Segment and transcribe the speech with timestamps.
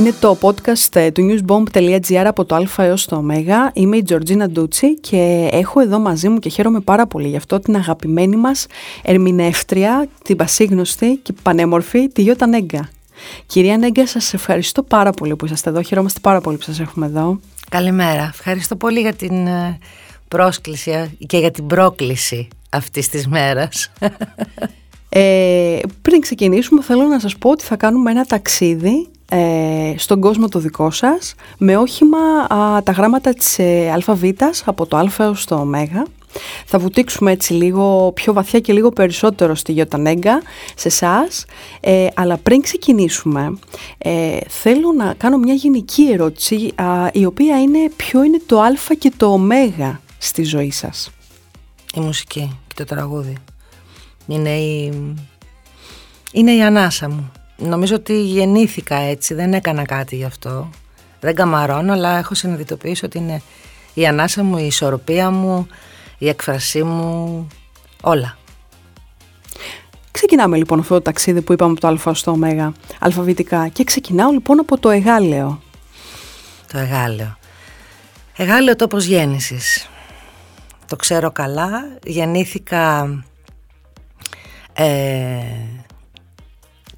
[0.00, 3.22] Είναι το podcast ε, του newsbomb.gr από το α έως το ω.
[3.72, 7.58] Είμαι η Τζορτζίνα Ντούτσι και έχω εδώ μαζί μου και χαίρομαι πάρα πολύ γι' αυτό
[7.58, 8.66] την αγαπημένη μας
[9.02, 12.88] ερμηνεύτρια, την πασίγνωστη και πανέμορφη, τη Γιώτα Νέγκα.
[13.46, 15.82] Κυρία Νέγκα, σας ευχαριστώ πάρα πολύ που είσαστε εδώ.
[15.82, 17.40] Χαιρόμαστε πάρα πολύ που σας έχουμε εδώ.
[17.70, 18.22] Καλημέρα.
[18.32, 19.78] Ευχαριστώ πολύ για την ε,
[20.28, 23.90] πρόσκληση και για την πρόκληση αυτής της μέρας.
[25.12, 30.48] Ε, πριν ξεκινήσουμε θέλω να σας πω ότι θα κάνουμε ένα ταξίδι ε, στον κόσμο
[30.48, 32.18] το δικό σας με όχημα
[32.82, 35.70] τα γράμματα της ε, αλφαβήτας από το α έως το ω.
[36.66, 40.42] Θα βουτήξουμε έτσι λίγο πιο βαθιά και λίγο περισσότερο στη Γιωτανέγκα,
[40.74, 41.44] σε εσάς.
[41.80, 43.58] Ε, αλλά πριν ξεκινήσουμε,
[43.98, 46.74] ε, θέλω να κάνω μια γενική ερώτηση,
[47.12, 49.40] η οποία είναι ποιο είναι το α και το ω
[50.18, 51.10] στη ζωή σας;
[51.94, 53.36] Η μουσική και το τραγούδι.
[54.26, 54.92] Είναι η,
[56.32, 57.30] είναι η ανάσα μου.
[57.60, 60.70] Νομίζω ότι γεννήθηκα έτσι, δεν έκανα κάτι γι' αυτό.
[61.20, 63.42] Δεν καμαρώνω, αλλά έχω συνειδητοποιήσει ότι είναι
[63.94, 65.66] η ανάσα μου, η ισορροπία μου,
[66.18, 67.46] η έκφρασή μου,
[68.02, 68.38] όλα.
[70.10, 73.68] Ξεκινάμε λοιπόν αυτό το ταξίδι που είπαμε από το α στο ω, αλφαβητικά.
[73.68, 75.62] Και ξεκινάω λοιπόν από το εγάλεο.
[76.72, 77.38] Το εγάλεο.
[78.36, 79.88] Εγάλεο τόπος γέννησης.
[80.86, 81.70] Το ξέρω καλά.
[82.04, 83.08] Γεννήθηκα
[84.72, 85.59] ε,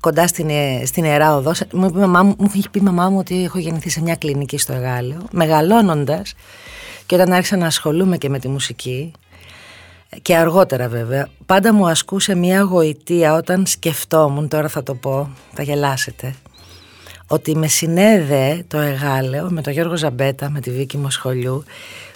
[0.02, 1.62] κοντά στην, ε, στην Ιερά Οδός.
[1.72, 4.72] Μου, μου, μου είχε πει η μαμά μου ότι έχω γεννηθεί σε μια κλινική στο
[4.72, 5.18] Εγάλεο.
[5.32, 6.34] Μεγαλώνοντας
[7.06, 9.12] και όταν άρχισα να ασχολούμαι και με τη μουσική
[10.22, 15.62] και αργότερα βέβαια, πάντα μου ασκούσε μια γοητεία όταν σκεφτόμουν, τώρα θα το πω, θα
[15.62, 16.34] γελάσετε,
[17.26, 21.64] ότι με συνέδε το Εγάλεο με τον Γιώργο Ζαμπέτα, με τη Βίκη Μοσχολιού,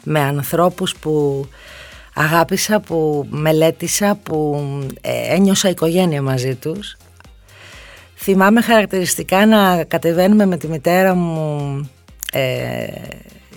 [0.02, 1.46] με ανθρώπους που
[2.14, 4.58] αγάπησα, που μελέτησα, που
[5.00, 6.96] ε, ένιωσα οικογένεια μαζί τους.
[8.18, 11.90] Θυμάμαι χαρακτηριστικά να κατεβαίνουμε με τη μητέρα μου
[12.32, 12.86] ε,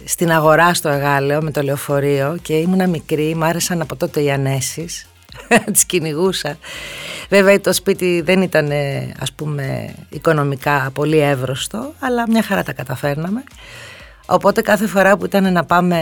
[0.06, 4.32] στην αγορά στο Εγάλεο με το λεωφορείο και ήμουνα μικρή, μου άρεσαν από τότε οι
[4.32, 5.08] ανέσεις,
[5.74, 6.58] τις κυνηγούσα.
[7.30, 8.72] Βέβαια το σπίτι δεν ήταν
[9.20, 13.44] ας πούμε οικονομικά πολύ εύρωστο, αλλά μια χαρά τα καταφέρναμε.
[14.26, 16.02] Οπότε κάθε φορά που ήταν να πάμε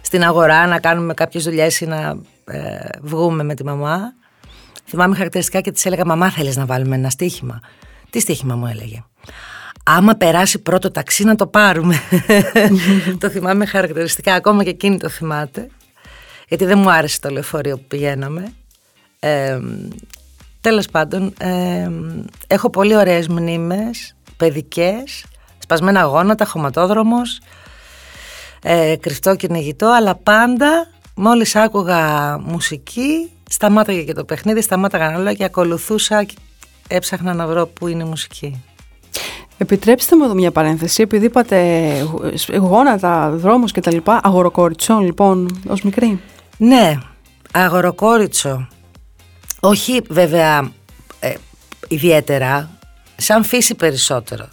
[0.00, 4.14] στην αγορά να κάνουμε κάποιες δουλειές ή να ε, βγούμε με τη μαμά,
[4.86, 7.60] θυμάμαι χαρακτηριστικά και της έλεγα «Μαμά θέλεις να βάλουμε ένα στοίχημα».
[8.10, 9.04] Τι στοίχημα μου έλεγε
[9.84, 12.00] άμα περάσει πρώτο ταξί να το πάρουμε.
[13.20, 15.68] το θυμάμαι χαρακτηριστικά, ακόμα και εκείνη το θυμάται.
[16.48, 18.52] Γιατί δεν μου άρεσε το λεωφορείο που πηγαίναμε.
[19.18, 19.58] Ε,
[20.60, 21.34] τέλος πάντων,
[22.46, 25.24] έχω πολύ ωραίες μνήμες, παιδικές,
[25.58, 27.40] σπασμένα γόνατα, χωματόδρομος,
[28.62, 35.44] ε, κρυφτό κυνηγητό, αλλά πάντα μόλις άκουγα μουσική, σταμάταγε και το παιχνίδι, σταμάταγαν όλα και
[35.44, 36.26] ακολουθούσα,
[36.88, 38.62] έψαχνα να βρω πού είναι η μουσική.
[39.58, 41.90] Επιτρέψτε μου εδώ μια παρένθεση, επειδή είπατε
[42.58, 46.20] γόνατα, δρόμος και τα λοιπά, αγοροκόριτσο λοιπόν ως μικρή.
[46.56, 46.98] Ναι,
[47.52, 48.68] αγοροκόριτσο.
[49.60, 50.72] Όχι βέβαια
[51.20, 51.34] ε,
[51.88, 52.70] ιδιαίτερα,
[53.16, 54.48] σαν φύση περισσότερο.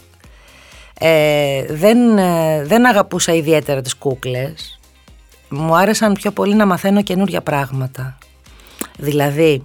[0.98, 4.80] Ε, δεν, ε, δεν αγαπούσα ιδιαίτερα τις κούκλες.
[5.48, 8.18] Μου άρεσαν πιο πολύ να μαθαίνω καινούργια πράγματα.
[8.98, 9.62] Δηλαδή,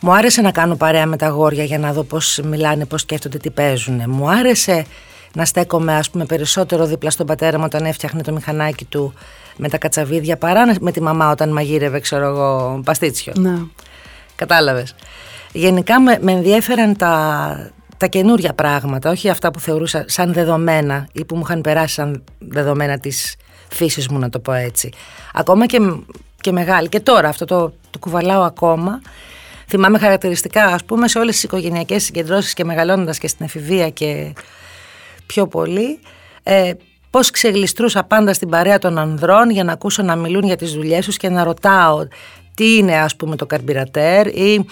[0.00, 3.38] μου άρεσε να κάνω παρέα με τα γόρια για να δω πώς μιλάνε, πώς σκέφτονται,
[3.38, 4.02] τι παίζουν.
[4.06, 4.86] Μου άρεσε
[5.34, 9.14] να στέκομαι ας πούμε περισσότερο δίπλα στον πατέρα μου όταν έφτιαχνε το μηχανάκι του
[9.56, 13.32] με τα κατσαβίδια παρά με τη μαμά όταν μαγείρευε ξέρω εγώ παστίτσιο.
[13.36, 13.58] Ναι.
[14.34, 14.94] Κατάλαβες.
[15.52, 21.24] Γενικά με, με ενδιέφεραν τα, τα καινούρια πράγματα, όχι αυτά που θεωρούσα σαν δεδομένα ή
[21.24, 23.36] που μου είχαν περάσει σαν δεδομένα της
[23.68, 24.90] φύσης μου να το πω έτσι.
[25.34, 25.80] Ακόμα και,
[26.44, 26.88] και μεγάλη.
[26.88, 29.00] Και τώρα αυτό το, το κουβαλάω ακόμα
[29.68, 34.32] Θυμάμαι χαρακτηριστικά, ας πούμε, σε όλες τις οικογενειακές συγκεντρώσεις και μεγαλώνοντας και στην εφηβεία και
[35.26, 35.98] πιο πολύ,
[36.42, 36.72] ε,
[37.10, 41.04] πώς ξεγλιστρούσα πάντα στην παρέα των ανδρών για να ακούσω να μιλούν για τις δουλειές
[41.04, 42.06] τους και να ρωτάω
[42.54, 44.66] τι είναι ας πούμε το καρμπιρατέρ ή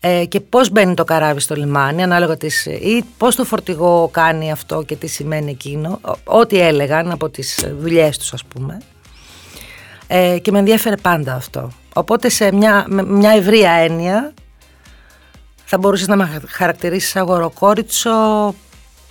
[0.00, 4.52] ε, και πώς μπαίνει το καράβι στο λιμάνι ανάλογα της, ή πώς το φορτηγό κάνει
[4.52, 8.78] αυτό και τι σημαίνει εκείνο ό,τι έλεγαν από τις δουλειές τους ας πούμε
[10.10, 14.34] ε, και με ενδιαφέρε πάντα αυτό οπότε σε μια, μια ευρεία έννοια
[15.64, 18.54] θα μπορούσες να με χαρακτηρίσεις αγοροκόριτσο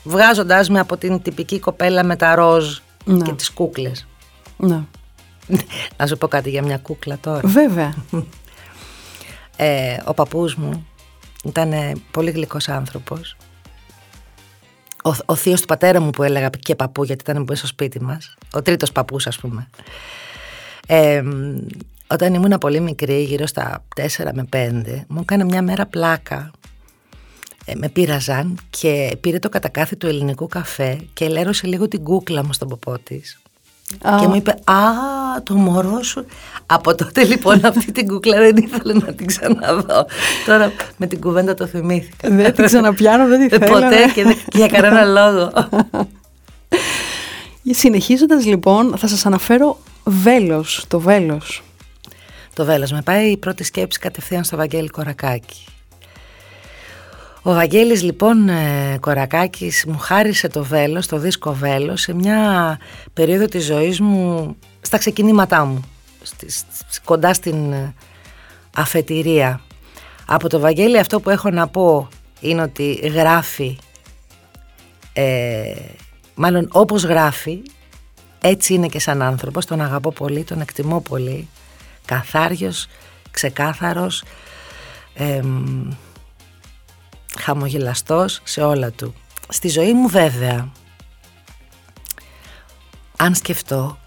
[0.03, 3.23] βγάζοντάς με από την τυπική κοπέλα με τα ροζ ναι.
[3.23, 4.07] και τις κούκλες.
[4.57, 4.81] Ναι.
[5.97, 7.47] να σου πω κάτι για μια κούκλα τώρα.
[7.47, 7.93] Βέβαια.
[9.59, 10.87] Ε, ο παππούς μου
[11.43, 11.73] ήταν
[12.11, 13.37] πολύ γλυκός άνθρωπος.
[15.03, 18.01] Ο, ο θείος του πατέρα μου που έλεγα και παππού γιατί ήταν μέσα στο σπίτι
[18.01, 18.33] μας.
[18.51, 19.67] Ο τρίτος παππούς ας πούμε.
[20.87, 21.23] Ε,
[22.07, 24.03] όταν ήμουν πολύ μικρή, γύρω στα 4
[24.33, 26.51] με 5, μου έκανε μια μέρα πλάκα.
[27.65, 32.45] ε, με πείραζαν και πήρε το κατακάθι του ελληνικού καφέ και ελέρωσε λίγο την κούκλα
[32.45, 33.39] μου στον ποπό της.
[34.19, 34.73] Και μου είπε, Α,
[35.43, 36.25] το μωρό σου.
[36.65, 40.05] Από τότε λοιπόν αυτή την κούκλα δεν ήθελα να την ξαναδώ.
[40.45, 42.29] Τώρα με την κουβέντα το θυμήθηκα.
[42.29, 43.73] Δεν την ξαναπιάνω, δεν τη θέλω.
[43.73, 45.51] Ποτέ και δεν, για κανένα λόγο.
[47.73, 51.63] Συνεχίζοντας λοιπόν, θα σας αναφέρω βέλος, το βέλος.
[52.53, 52.91] Το βέλος.
[52.91, 55.65] Με πάει η πρώτη σκέψη κατευθείαν στο Βαγγέλη Κορακάκη.
[57.41, 62.79] Ο Βαγγέλης λοιπόν ε, Κορακάκης μου χάρισε το βέλος, το δίσκο βέλος σε μια
[63.13, 65.81] περίοδο της ζωής μου, στα ξεκινήματά μου,
[67.03, 67.93] κοντά στην ε,
[68.75, 69.61] αφετηρία.
[70.25, 72.07] Από το Βαγγέλη αυτό που έχω να πω
[72.39, 73.77] είναι ότι γράφει,
[75.13, 75.73] ε,
[76.37, 77.61] μάλλον όπως γράφει,
[78.41, 81.49] έτσι είναι και σαν άνθρωπος, τον αγαπώ πολύ, τον εκτιμώ πολύ,
[82.05, 82.87] καθάριος,
[83.31, 84.23] ξεκάθαρος,
[87.39, 89.13] χαμογελαστός σε όλα του.
[89.49, 90.69] Στη ζωή μου βέβαια,
[93.17, 93.97] αν σκεφτώ,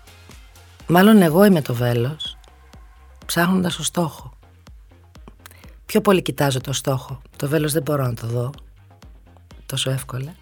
[0.86, 2.36] μάλλον εγώ είμαι το βέλος,
[3.26, 4.32] ψάχνοντας το στόχο.
[5.86, 7.20] Πιο πολύ κοιτάζω το στόχο.
[7.36, 8.50] Το βέλος δεν μπορώ να το δω
[9.66, 10.34] τόσο εύκολα,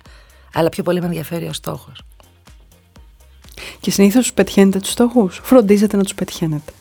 [0.53, 2.03] αλλά πιο πολύ με ενδιαφέρει ο στόχος.
[3.81, 6.73] Και συνήθως πετυχαίνετε τους στόχους, φροντίζετε να τους πετυχαίνετε.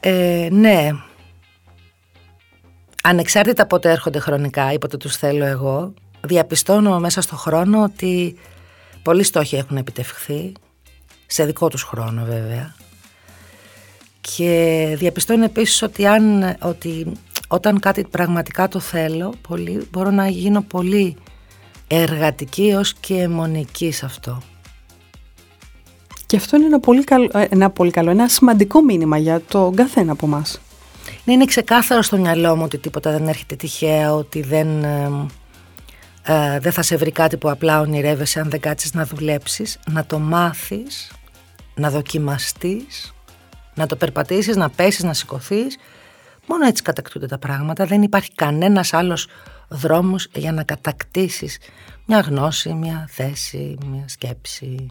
[0.00, 0.90] Ε, ναι,
[3.02, 8.36] ανεξάρτητα πότε έρχονται χρονικά ή πότε τους θέλω εγώ, διαπιστώνω μέσα στο χρόνο ότι
[9.02, 10.52] πολλοί στόχοι έχουν επιτευχθεί,
[11.26, 12.74] σε δικό τους χρόνο βέβαια.
[14.20, 17.12] Και διαπιστώνω επίσης ότι, αν, ότι
[17.48, 21.16] όταν κάτι πραγματικά το θέλω, πολύ, μπορώ να γίνω πολύ
[21.88, 24.42] εργατική ως και αιμονική σε αυτό.
[26.26, 29.74] Και αυτό είναι ένα πολύ καλό, ε, ένα, πολύ καλό, ένα σημαντικό μήνυμα για τον
[29.74, 30.60] καθένα από εμάς
[31.26, 35.26] να είναι ξεκάθαρο στο μυαλό μου ότι τίποτα δεν έρχεται τυχαία, ότι δεν, ε,
[36.22, 40.04] ε, δεν θα σε βρει κάτι που απλά ονειρεύεσαι αν δεν κάτσεις να δουλέψεις, να
[40.06, 41.12] το μάθεις,
[41.74, 43.14] να δοκιμαστείς,
[43.74, 45.76] να το περπατήσεις, να πέσεις, να σηκωθείς.
[46.46, 47.84] Μόνο έτσι κατακτούνται τα πράγματα.
[47.84, 49.28] Δεν υπάρχει κανένας άλλος
[49.68, 51.58] δρόμος για να κατακτήσεις
[52.06, 54.86] μια γνώση, μια θέση, μια σκέψη,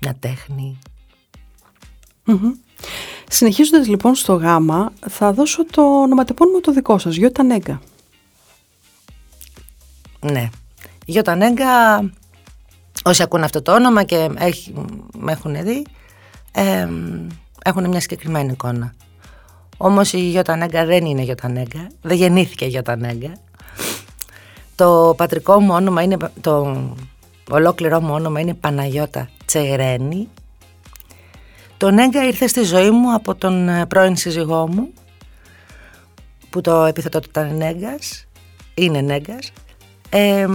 [0.00, 0.78] μια τέχνη.
[3.28, 7.80] Συνεχίζοντας λοιπόν στο γάμα, θα δώσω το ονοματεπώνυμο το δικό σας, Γιώτα Νέγκα.
[10.20, 10.48] Ναι.
[11.04, 11.98] Γιώτα Νέγκα,
[13.04, 14.74] όσοι ακούν αυτό το όνομα και έχει,
[15.18, 15.86] με έχουν δει,
[16.52, 16.88] ε,
[17.64, 18.94] έχουν μια συγκεκριμένη εικόνα.
[19.76, 23.32] Όμως η Γιώτα Νέγκα δεν είναι Γιώτα Νέγκα, δεν γεννήθηκε Γιώτα Νέγκα.
[24.78, 26.82] Το πατρικό μου όνομα είναι, το
[27.50, 30.28] ολόκληρό μου όνομα είναι Παναγιώτα Τσερένη
[31.78, 34.92] το Νέγκα ήρθε στη ζωή μου από τον ε, πρώην σύζυγό μου
[36.50, 38.26] που το επίθετο του ήταν Νέγκας,
[38.74, 39.52] είναι Νέγκας.
[40.08, 40.46] Ε,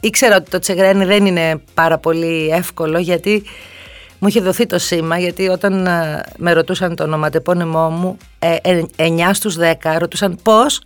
[0.00, 3.42] ήξερα ότι το τσεγρένι δεν είναι πάρα πολύ εύκολο γιατί
[4.18, 8.56] μου είχε δοθεί το σήμα γιατί όταν ε, με ρωτούσαν το ονοματεπώνυμό μου ε,
[8.96, 10.82] 9 στους 10 ρωτούσαν πώς,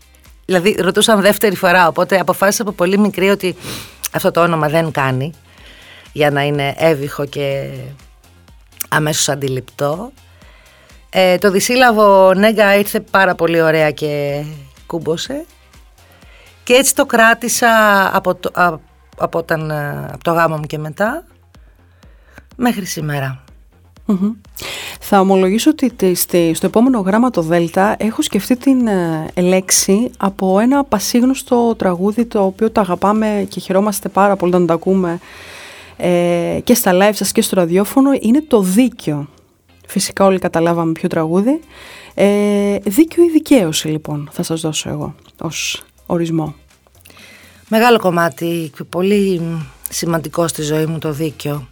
[0.52, 3.56] δηλαδή ρωτούσαν δεύτερη φορά οπότε αποφάσισα από πολύ μικρή ότι
[4.12, 5.32] αυτό το όνομα δεν κάνει
[6.12, 7.70] για να είναι έβυχο και
[8.88, 10.12] αμέσως αντιληπτό.
[11.10, 14.42] Ε, το δυσύλλαβο Νέγκα ήρθε πάρα πολύ ωραία και
[14.86, 15.44] κούμποσε.
[16.64, 17.70] Και έτσι το κράτησα
[18.16, 18.50] από το,
[19.16, 21.24] από, όταν, ε, από το γάμο μου και μετά
[22.56, 22.84] μέχρι
[25.00, 26.14] Θα ομολογήσω ότι
[26.54, 32.44] στο επόμενο γράμμα το Δέλτα έχω σκεφτεί την ε, λέξη από ένα πασίγνωστο τραγούδι το
[32.44, 35.20] οποίο το αγαπάμε και χαιρόμαστε πάρα πολύ να το ακούμε
[35.96, 39.28] ε, και στα live σας και στο ραδιόφωνο είναι το δίκιο.
[39.86, 41.60] Φυσικά όλοι καταλάβαμε ποιο τραγούδι.
[42.14, 46.54] Ε, δίκιο ή δικαίωση λοιπόν θα σας δώσω εγώ ως ορισμό.
[47.68, 49.40] Μεγάλο κομμάτι, πολύ
[49.90, 51.66] σημαντικό στη ζωή μου το δίκιο.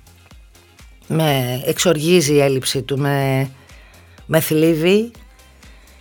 [1.12, 3.50] Με εξοργίζει η έλλειψη του, με,
[4.26, 5.10] με θλίβει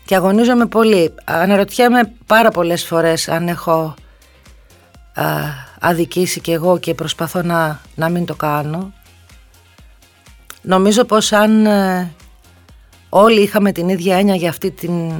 [0.06, 1.14] και αγωνίζομαι πολύ.
[1.24, 3.96] Αναρωτιέμαι πάρα πολλές φορές αν έχω
[5.80, 8.94] αδικήσει και εγώ και προσπαθώ να, να μην το κάνω.
[10.62, 12.14] Νομίζω πως αν ε,
[13.10, 15.12] όλοι είχαμε την ίδια έννοια για αυτή την...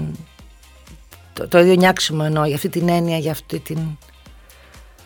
[1.34, 3.80] Το, το ίδιο νιάξιμο εννοώ, για αυτή την έννοια, για αυτή την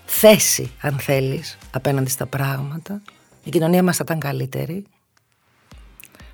[0.05, 3.01] θέση, αν θέλεις, απέναντι στα πράγματα,
[3.43, 4.85] η κοινωνία μας θα ήταν καλύτερη.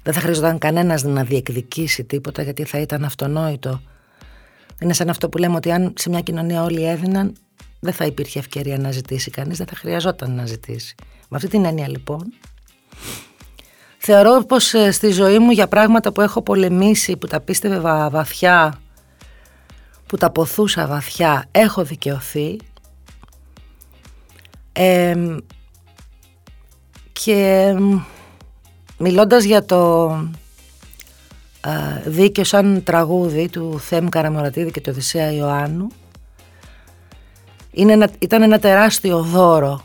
[0.04, 3.82] Δεν θα χρειαζόταν κανένας να διεκδικήσει τίποτα γιατί θα ήταν αυτονόητο.
[4.82, 7.36] Είναι σαν αυτό που λέμε ότι αν σε μια κοινωνία όλοι έδιναν,
[7.80, 10.96] δεν θα υπήρχε ευκαιρία να ζητήσει κανείς, δεν θα χρειαζόταν να ζητήσει.
[11.30, 12.34] Με αυτή την έννοια λοιπόν,
[13.98, 18.80] θεωρώ πως ε, στη ζωή μου για πράγματα που έχω πολεμήσει, που τα πίστευα βαθιά,
[20.06, 22.58] που τα ποθούσα βαθιά, έχω δικαιωθεί
[27.24, 27.76] και
[28.98, 30.12] μιλώντας για το
[32.06, 35.88] δίκαιο σαν τραγούδι του Θέμ Καραμορατίδη και του Οδυσσέα Ιωάννου
[37.72, 39.84] είναι ήταν ένα τεράστιο δώρο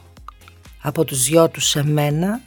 [0.83, 2.41] από τους δυο τους σε μένα.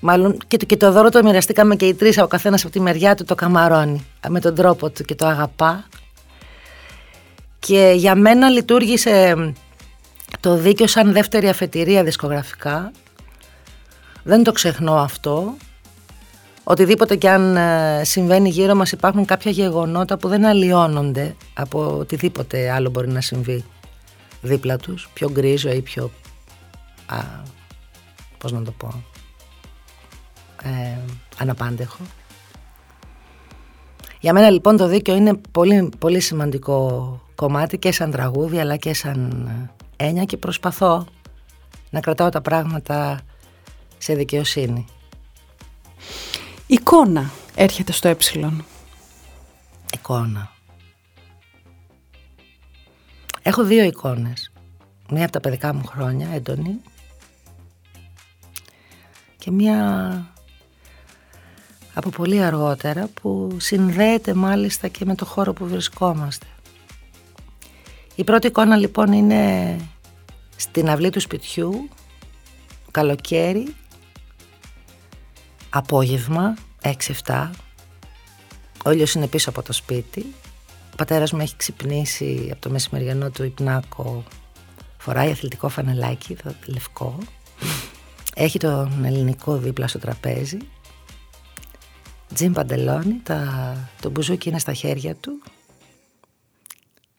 [0.00, 3.14] Μάλλον και, και το δώρο το μοιραστήκαμε και οι τρεις, ο καθένας από τη μεριά
[3.14, 5.84] του το καμαρώνει με τον τρόπο του και το αγαπά.
[7.58, 9.34] Και για μένα λειτουργήσε
[10.40, 12.92] το δίκαιο σαν δεύτερη αφετηρία δισκογραφικά
[14.22, 15.56] δεν το ξεχνώ αυτό
[16.64, 22.70] οτιδήποτε και αν ε, συμβαίνει γύρω μας υπάρχουν κάποια γεγονότα που δεν αλλοιώνονται από οτιδήποτε
[22.70, 23.64] άλλο μπορεί να συμβεί
[24.44, 26.10] δίπλα τους, πιο γκρίζο ή πιο,
[27.06, 27.16] α,
[28.38, 29.02] πώς να το πω,
[30.62, 30.98] ε,
[31.38, 31.98] αναπάντεχο.
[34.20, 38.94] Για μένα λοιπόν το δίκαιο είναι πολύ, πολύ σημαντικό κομμάτι και σαν τραγούδι αλλά και
[38.94, 39.46] σαν
[40.04, 41.06] έννοια και προσπαθώ
[41.90, 43.20] να κρατάω τα πράγματα
[43.98, 44.86] σε δικαιοσύνη.
[46.66, 48.16] Εικόνα έρχεται στο ε.
[49.94, 50.52] Εικόνα.
[53.42, 54.52] Έχω δύο εικόνες.
[55.10, 56.80] Μία από τα παιδικά μου χρόνια, έντονη.
[59.38, 60.34] Και μία
[61.94, 66.46] από πολύ αργότερα που συνδέεται μάλιστα και με το χώρο που βρισκόμαστε.
[68.14, 69.76] Η πρώτη εικόνα λοιπόν είναι
[70.56, 71.88] στην αυλή του σπιτιού,
[72.90, 73.74] καλοκαίρι,
[75.70, 76.54] απόγευμα,
[77.26, 77.50] 6-7,
[78.84, 80.34] ο ήλιος είναι πίσω από το σπίτι,
[80.92, 84.24] ο πατέρας μου έχει ξυπνήσει από το μεσημεριανό του υπνάκο,
[84.98, 87.18] φοράει αθλητικό φανελάκι, το λευκό,
[88.34, 90.58] έχει τον ελληνικό δίπλα στο τραπέζι,
[92.34, 95.42] τζιν παντελόνι, τα, το μπουζούκι είναι στα χέρια του,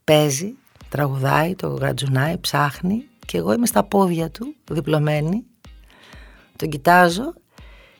[0.03, 0.53] παίζει,
[0.89, 5.43] τραγουδάει, το γρατζουνάει, ψάχνει και εγώ είμαι στα πόδια του, διπλωμένη,
[6.55, 7.33] τον κοιτάζω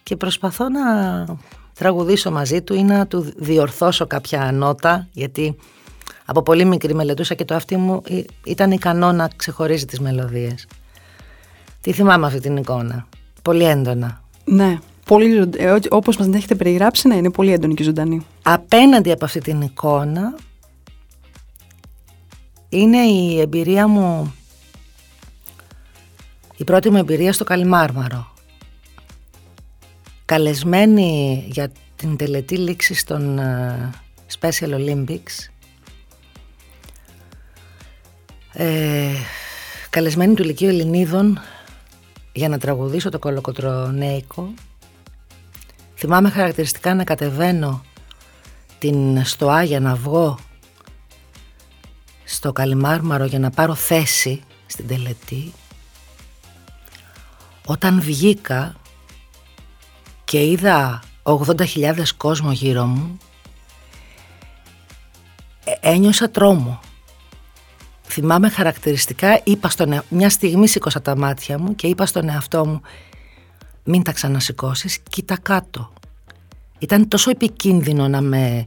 [0.03, 0.81] και προσπαθώ να
[1.73, 5.55] τραγουδήσω μαζί του ή να του διορθώσω κάποια νότα γιατί
[6.25, 8.01] από πολύ μικρή μελετούσα και το αυτή μου
[8.43, 10.67] ήταν ικανό να ξεχωρίζει τις μελωδίες.
[11.81, 13.07] Τι θυμάμαι αυτή την εικόνα.
[13.41, 14.21] Πολύ έντονα.
[14.45, 14.77] Ναι.
[15.05, 18.25] Πολύ, ε, όπως μας την έχετε περιγράψει, ναι, είναι πολύ έντονη και ζωντανή.
[18.43, 20.35] Απέναντι από αυτή την εικόνα
[22.69, 24.33] είναι η εμπειρία μου,
[26.57, 28.33] η πρώτη μου εμπειρία στο Καλιμάρμαρο.
[30.25, 33.89] Καλεσμένη για την τελετή λήξη των ε,
[34.39, 35.49] Special Olympics.
[38.53, 39.13] Ε,
[39.89, 41.39] καλεσμένη του Λυκείου Ελληνίδων
[42.33, 44.53] για να τραγουδήσω το κολοκοτρονέικο.
[45.95, 47.83] Θυμάμαι χαρακτηριστικά να κατεβαίνω
[48.79, 50.37] την στοά για να βγω
[52.23, 55.53] στο Καλιμάρμαρο για να πάρω θέση στην τελετή
[57.65, 58.75] όταν βγήκα
[60.23, 63.17] και είδα 80.000 κόσμο γύρω μου
[65.63, 66.79] ε, ένιωσα τρόμο.
[68.03, 72.81] Θυμάμαι χαρακτηριστικά είπα στον μια στιγμή σήκωσα τα μάτια μου και είπα στον εαυτό μου
[73.83, 75.93] μην τα ξανασηκώσεις, κοίτα κάτω
[76.79, 78.65] ήταν τόσο επικίνδυνο να με,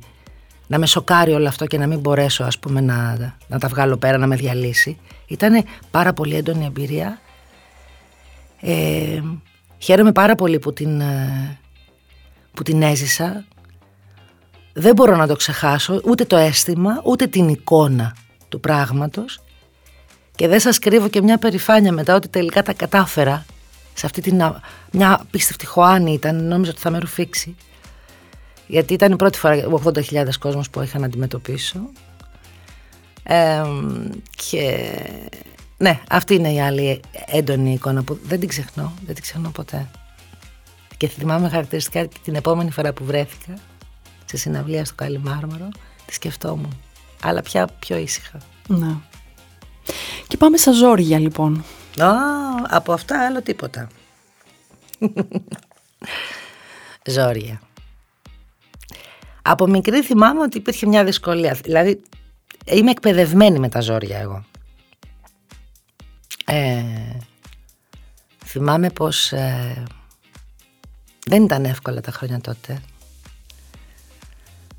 [0.67, 3.17] να με σοκάρει όλο αυτό και να μην μπορέσω ας πούμε να,
[3.49, 4.99] να τα βγάλω πέρα να με διαλύσει.
[5.27, 7.21] Ήταν πάρα πολύ έντονη εμπειρία
[8.61, 9.21] ε,
[9.79, 11.59] Χαίρομαι πάρα πολύ που την, ε,
[12.55, 13.45] που την έζησα.
[14.73, 18.17] Δεν μπορώ να το ξεχάσω ούτε το αίσθημα ούτε την εικόνα
[18.49, 19.41] του πράγματος.
[20.35, 23.45] Και δεν σας κρύβω και μια περηφάνεια μετά ότι τελικά τα κατάφερα
[23.95, 24.43] σε αυτή την
[24.91, 27.57] μια απίστευτη χωάνη ήταν νόμιζα ότι θα με ρουφήξει.
[28.67, 31.91] Γιατί ήταν η πρώτη φορά 80.000 κόσμος που είχα να αντιμετωπίσω.
[33.23, 33.63] Ε,
[34.49, 34.91] και
[35.77, 39.91] ναι, αυτή είναι η άλλη έντονη εικόνα που δεν την ξεχνώ, δεν την ξεχνώ ποτέ.
[40.97, 43.55] Και θυμάμαι χαρακτηριστικά την επόμενη φορά που βρέθηκα
[44.25, 45.69] σε συναυλία στο Καλιμάρμαρο,
[46.07, 46.81] τη σκεφτόμουν.
[47.23, 48.39] Αλλά πια πιο ήσυχα.
[48.69, 48.97] Ναι.
[50.27, 51.65] Και πάμε στα ζόρια λοιπόν.
[51.99, 52.11] Α,
[52.69, 53.89] από αυτά άλλο τίποτα.
[57.15, 57.61] ζόρια.
[59.43, 61.59] Από μικρή θυμάμαι ότι υπήρχε μια δυσκολία.
[61.63, 62.03] Δηλαδή,
[62.65, 64.45] είμαι εκπαιδευμένη με τα ζόρια εγώ.
[66.51, 66.83] Ε,
[68.45, 69.83] θυμάμαι πως ε,
[71.27, 72.81] δεν ήταν εύκολα τα χρόνια τότε.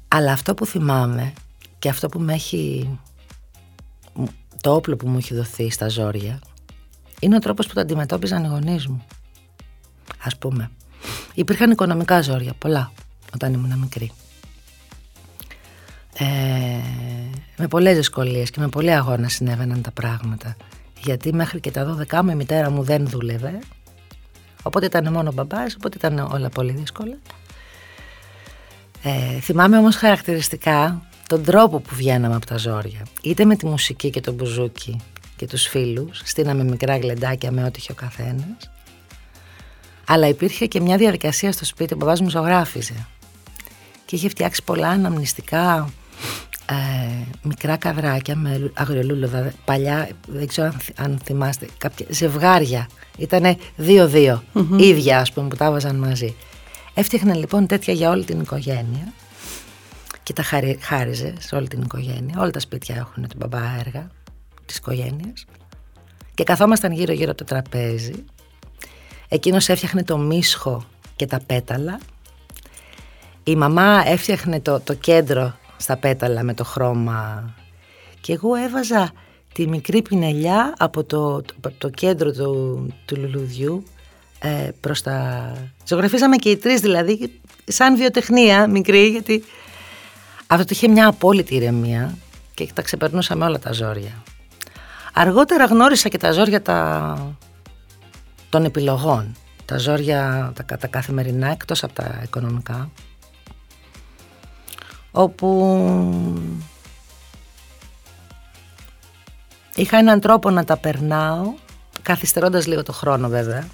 [0.07, 1.33] Αλλά αυτό που θυμάμαι
[1.79, 2.89] και αυτό που με έχει
[4.61, 6.39] το όπλο που μου έχει δοθεί στα ζόρια
[7.19, 9.05] είναι ο τρόπος που το αντιμετώπιζαν οι γονείς μου.
[10.23, 10.71] Ας πούμε.
[11.33, 12.91] Υπήρχαν οικονομικά ζόρια, πολλά,
[13.33, 14.11] όταν ήμουν μικρή.
[16.17, 16.25] Ε,
[17.57, 20.55] με πολλές δυσκολίες και με πολλή αγώνα συνέβαιναν τα πράγματα
[21.03, 23.59] γιατί μέχρι και τα 12 μου η μητέρα μου δεν δούλευε.
[24.63, 27.17] Οπότε ήταν μόνο μπαμπάς, οπότε ήταν όλα πολύ δύσκολα.
[29.03, 33.05] Ε, θυμάμαι όμως χαρακτηριστικά τον τρόπο που βγαίναμε από τα ζόρια.
[33.21, 34.99] Είτε με τη μουσική και το μπουζούκι
[35.35, 38.71] και τους φίλους, στείναμε μικρά γλεντάκια με ό,τι είχε ο καθένας.
[40.07, 43.07] Αλλά υπήρχε και μια διαδικασία στο σπίτι, ο μπαμπάς μου ζωγράφιζε.
[44.05, 45.89] Και είχε φτιάξει πολλά αναμνηστικά
[46.69, 46.75] ε,
[47.43, 49.51] μικρά καδράκια με αγριολούλουδα.
[49.65, 52.87] Παλιά, δεν ξέρω αν, θυμάστε, κάποια ζευγάρια.
[53.17, 54.43] Ήτανε δύο-δύο,
[54.77, 56.35] ίδια ας πούμε που τα βάζαν μαζί.
[56.93, 59.13] Έφτιαχνε λοιπόν τέτοια για όλη την οικογένεια
[60.23, 60.43] και τα
[60.79, 62.39] χάριζε σε όλη την οικογένεια.
[62.39, 64.07] Όλα τα σπίτια έχουν τον μπαμπά έργα
[64.65, 65.45] της οικογένειας.
[66.33, 68.23] Και καθόμασταν γύρω-γύρω το τραπέζι.
[69.27, 70.85] Εκείνος έφτιαχνε το μίσχο
[71.15, 71.99] και τα πέταλα.
[73.43, 77.53] Η μαμά έφτιαχνε το, το κέντρο στα πέταλα με το χρώμα.
[78.21, 79.11] Και εγώ έβαζα
[79.53, 81.41] τη μικρή πινελιά από το,
[81.77, 83.83] το, κέντρο του, του λουλουδιού
[84.39, 85.51] ε, προς τα...
[85.85, 89.43] Ζωγραφίζαμε και οι τρεις δηλαδή σαν βιοτεχνία μικρή γιατί
[90.47, 92.17] αυτό είχε μια απόλυτη ηρεμία
[92.53, 94.23] και τα ξεπερνούσαμε όλα τα ζόρια.
[95.13, 97.35] Αργότερα γνώρισα και τα ζόρια τα...
[98.49, 102.89] των επιλογών, τα ζόρια τα, τα καθημερινά εκτός από τα οικονομικά
[105.11, 105.83] όπου
[109.75, 111.53] είχα έναν τρόπο να τα περνάω
[112.01, 113.67] καθυστερώντας λίγο το χρόνο βέβαια.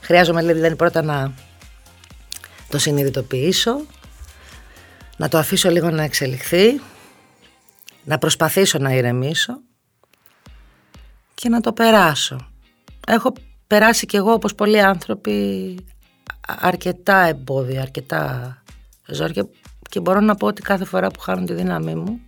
[0.00, 1.32] Χρειάζομαι δηλαδή πρώτα να
[2.68, 3.80] το συνειδητοποιήσω
[5.16, 6.80] να το αφήσω λίγο να εξελιχθεί
[8.04, 9.60] να προσπαθήσω να ηρεμήσω
[11.34, 12.48] και να το περάσω.
[13.06, 13.32] Έχω
[13.66, 15.76] περάσει κι εγώ όπως πολλοί άνθρωποι
[16.46, 18.62] αρκετά εμπόδια, αρκετά
[19.06, 19.48] ζόρια
[19.88, 22.20] και μπορώ να πω ότι κάθε φορά που χάνω τη δύναμή μου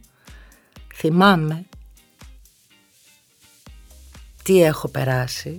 [0.95, 1.65] θυμάμαι
[4.43, 5.57] τι έχω περάσει,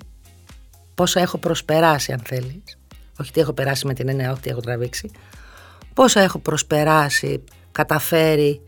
[0.95, 2.77] πόσα έχω προσπεράσει αν θέλεις,
[3.19, 5.11] όχι τι έχω περάσει με την έννοια, όχι τι έχω τραβήξει,
[5.93, 8.61] πόσα έχω προσπεράσει, καταφέρει,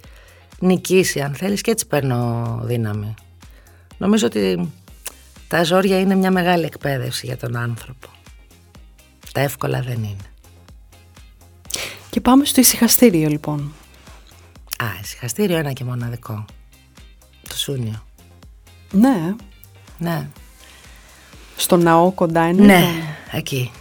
[0.60, 3.14] νικήσει αν θέλεις και έτσι παίρνω δύναμη.
[3.98, 4.72] Νομίζω ότι
[5.48, 8.08] τα ζόρια είναι μια μεγάλη εκπαίδευση για τον άνθρωπο.
[9.34, 10.33] Τα εύκολα δεν είναι.
[12.14, 13.74] Και πάμε στο ησυχαστήριο λοιπόν.
[14.78, 16.46] Α, ησυχαστήριο ένα και μοναδικό.
[17.50, 18.04] Το Σούνιο.
[18.92, 19.36] Ναι.
[19.98, 20.28] Ναι.
[21.56, 22.66] Στο ναό κοντά είναι.
[22.66, 22.88] Ναι,
[23.32, 23.72] εκεί.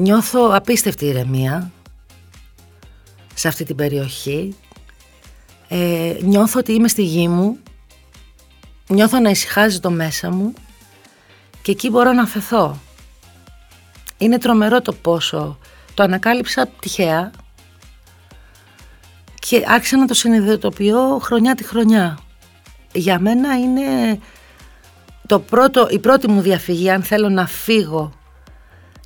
[0.00, 1.70] Νιώθω απίστευτη ηρεμία
[3.34, 4.54] σε αυτή την περιοχή.
[5.68, 7.58] Ε, νιώθω ότι είμαι στη γη μου.
[8.88, 10.52] Νιώθω να ησυχάζει το μέσα μου
[11.62, 12.78] και εκεί μπορώ να φεθώ.
[14.18, 15.58] Είναι τρομερό το πόσο
[15.94, 17.30] το ανακάλυψα τυχαία
[19.48, 22.18] και άρχισα να το συνειδητοποιώ χρονιά τη χρονιά.
[22.92, 24.18] Για μένα είναι
[25.26, 28.12] το πρώτο, η πρώτη μου διαφυγή αν θέλω να φύγω,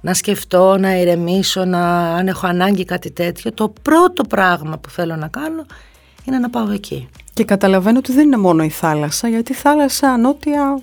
[0.02, 5.16] να σκεφτώ, να ηρεμήσω, να, αν έχω ανάγκη κάτι τέτοιο, το πρώτο πράγμα που θέλω
[5.16, 5.66] να κάνω
[6.24, 7.08] είναι να πάω εκεί.
[7.34, 10.78] Και καταλαβαίνω ότι δεν είναι μόνο η θάλασσα, γιατί η θάλασσα νότια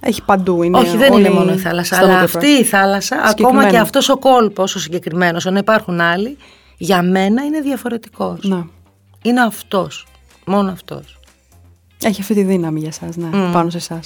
[0.00, 0.62] έχει παντού.
[0.62, 4.18] Είναι Όχι, δεν είναι μόνο η θάλασσα, αλλά αυτή η θάλασσα, ακόμα και αυτός ο
[4.18, 6.36] κόλπος ο συγκεκριμένος, αν υπάρχουν άλλοι,
[6.76, 8.38] για μένα είναι διαφορετικός.
[8.42, 8.66] Να
[9.22, 10.06] είναι αυτός,
[10.46, 11.18] μόνο αυτός.
[12.02, 14.00] Έχει αυτή τη δύναμη για σας, ναι, πάνω σε εσά.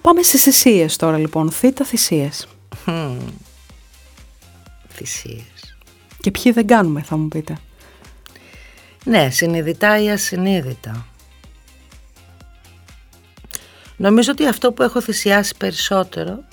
[0.00, 2.46] Πάμε στις θυσίες τώρα λοιπόν, θήτα θυσίες.
[2.86, 3.16] Mm.
[4.88, 5.76] Θυσίες.
[6.20, 7.58] Και ποιοι δεν κάνουμε θα μου πείτε.
[9.04, 11.06] Ναι, συνειδητά ή ασυνείδητα.
[13.96, 16.44] Νομίζω ότι αυτό που έχω θυσιάσει περισσότερο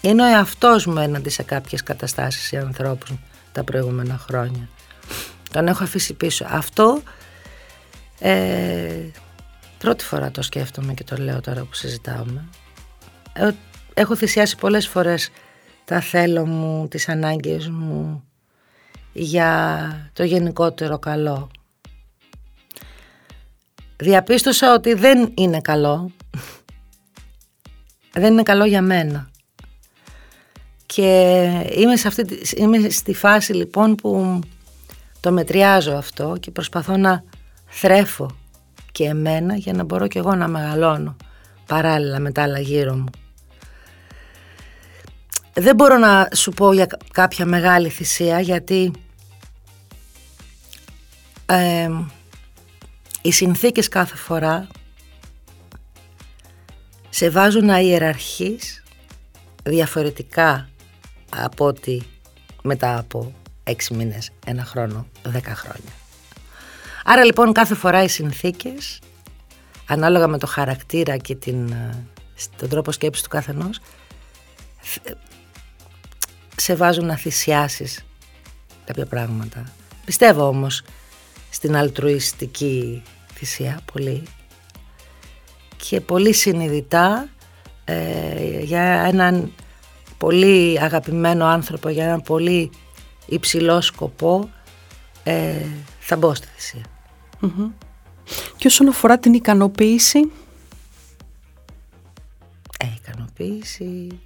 [0.00, 3.10] είναι ο εαυτός μου έναντι σε κάποιες καταστάσεις ή ανθρώπους
[3.52, 4.68] τα προηγούμενα χρόνια.
[5.56, 6.46] Τον έχω αφήσει πίσω.
[6.48, 7.02] Αυτό
[8.18, 9.10] ε,
[9.78, 12.44] πρώτη φορά το σκέφτομαι και το λέω τώρα που συζητάμε.
[13.32, 13.50] Ε,
[13.94, 15.30] έχω θυσιάσει πολλές φορές
[15.84, 18.24] τα θέλω μου, τις ανάγκες μου
[19.12, 21.50] για το γενικότερο καλό.
[23.96, 26.10] Διαπίστωσα ότι δεν είναι καλό.
[28.18, 29.30] Δεν είναι καλό για μένα.
[30.86, 31.40] Και
[31.76, 34.40] είμαι, σε αυτή, είμαι στη φάση λοιπόν που
[35.20, 37.24] το μετριάζω αυτό και προσπαθώ να
[37.66, 38.36] θρέφω
[38.92, 41.16] και εμένα για να μπορώ και εγώ να μεγαλώνω
[41.66, 43.10] παράλληλα με τα άλλα γύρω μου.
[45.52, 48.92] Δεν μπορώ να σου πω για κάποια μεγάλη θυσία γιατί
[51.46, 51.90] ε,
[53.22, 54.66] οι συνθήκες κάθε φορά
[57.08, 58.82] σε βάζουν να ιεραρχείς
[59.62, 60.68] διαφορετικά
[61.36, 62.02] από ότι
[62.62, 63.34] μετά από
[63.68, 65.92] έξι μήνες, ένα χρόνο, δέκα χρόνια.
[67.04, 68.98] Άρα λοιπόν κάθε φορά οι συνθήκες
[69.86, 72.06] ανάλογα με το χαρακτήρα και την, ε,
[72.56, 73.80] τον τρόπο σκέψης του καθενός
[76.56, 78.04] σε βάζουν να θυσιάσεις
[78.84, 79.64] κάποια πράγματα.
[80.04, 80.82] Πιστεύω όμως
[81.50, 83.02] στην αλτρουιστική
[83.34, 84.22] θυσία πολύ
[85.76, 87.28] και πολύ συνειδητά
[87.84, 89.52] ε, για έναν
[90.18, 92.70] πολύ αγαπημένο άνθρωπο, για έναν πολύ
[93.26, 94.50] υψηλό σκοπό
[95.22, 95.66] ε,
[96.00, 96.84] θα μπω στη θυσια
[98.56, 100.18] Και όσον αφορά την ικανοποίηση;
[102.78, 104.20] Ε, η ικανοποίηση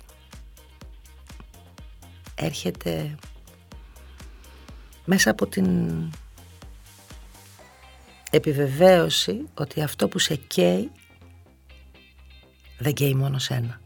[2.35, 3.15] έρχεται
[5.05, 5.91] μέσα από την
[8.31, 10.91] επιβεβαίωση ότι αυτό που σε καίει
[12.79, 13.81] δεν καίει μόνο σένα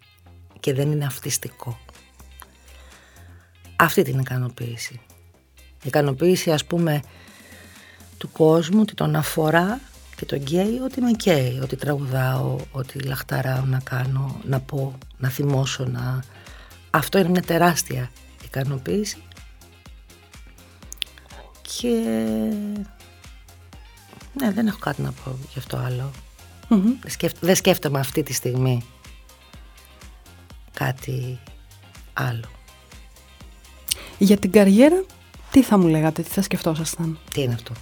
[0.61, 1.79] και δεν είναι αυτιστικό.
[3.77, 5.01] Αυτή την ικανοποίηση.
[5.85, 7.03] Η ικανοποίηση ας πούμε
[8.19, 9.81] του κόσμου, ότι τον αφορά
[10.17, 15.29] και τον καίει ότι με καίει, ότι τραγουδάω, ότι λαχταράω να κάνω, να πω, να
[15.29, 16.23] θυμώσω, να...
[16.91, 18.11] Αυτό είναι μια τεράστια
[18.45, 19.23] ικανοποίηση
[21.63, 21.89] και
[24.33, 26.11] ναι, δεν έχω κάτι να πω γι' αυτό άλλο.
[27.41, 28.85] Δεν, σκέφτομαι αυτή τη στιγμή
[30.75, 31.39] κάτι
[32.13, 32.51] άλλο.
[34.19, 35.05] Για την καριέρα,
[35.55, 37.73] τι θα μου λέγατε, τι θα σκεφτόσασταν; Τι είναι αυτό;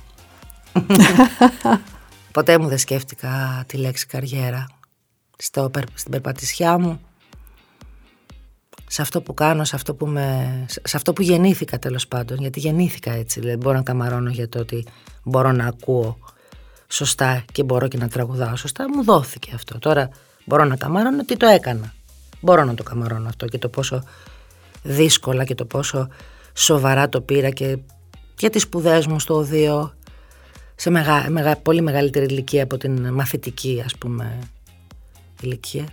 [2.32, 4.66] Ποτέ μου δεν σκέφτηκα τη λέξη καριέρα.
[5.38, 7.00] Στο, στην περπατησιά μου,
[8.86, 12.60] σε αυτό που κάνω, σε αυτό που, με, σε αυτό που γεννήθηκα τέλος πάντων, γιατί
[12.60, 14.86] γεννήθηκα έτσι, δεν μπορώ να καμαρώνω για το ότι
[15.22, 16.18] μπορώ να ακούω
[16.88, 19.78] σωστά και μπορώ και να τραγουδάω σωστά, μου δόθηκε αυτό.
[19.78, 20.08] Τώρα
[20.44, 21.94] μπορώ να καμαρώνω ότι το έκανα.
[22.40, 24.02] Μπορώ να το καμαρώνω αυτό και το πόσο
[24.82, 26.08] δύσκολα και το πόσο
[26.54, 27.78] σοβαρά το πήρα και
[28.38, 29.94] για τις σπουδές μου στο οδείο
[30.74, 34.38] σε μεγα, μεγα, πολύ μεγαλύτερη ηλικία από την μαθητική ας πούμε
[35.40, 35.88] ηλικία.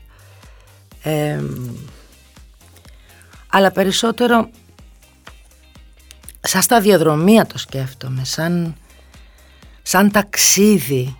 [3.50, 4.50] αλλά περισσότερο
[6.41, 8.76] σαν σταδιοδρομία το σκέφτομαι, σαν
[9.89, 11.17] σαν ταξίδι,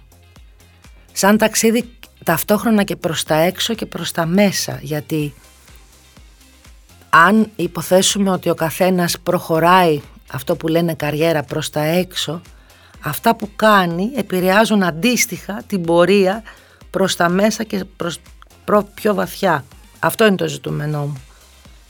[1.12, 1.90] σαν ταξίδι
[2.24, 5.34] ταυτόχρονα και προς τα έξω και προς τα μέσα, γιατί
[7.10, 12.42] αν υποθέσουμε ότι ο καθένας προχωράει αυτό που λένε καριέρα προς τα έξω,
[13.02, 16.44] αυτά που κάνει επηρεάζουν αντίστοιχα την πορεία
[16.90, 18.20] προς τα μέσα και προς
[18.94, 19.66] πιο βαθιά.
[20.00, 21.22] Αυτό είναι το ζητούμενό μου,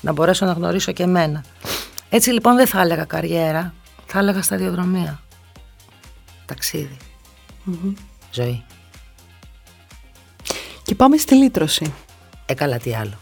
[0.01, 1.43] να μπορέσω να γνωρίσω και εμένα.
[2.09, 3.73] Έτσι λοιπόν δεν θα έλεγα καριέρα,
[4.05, 5.19] θα έλεγα σταδιοδρομία
[6.45, 6.97] ταξιδι
[8.31, 8.63] ζωή.
[10.83, 11.93] Και πάμε στη λύτρωση.
[12.45, 13.17] Ε, καλά, τι άλλο.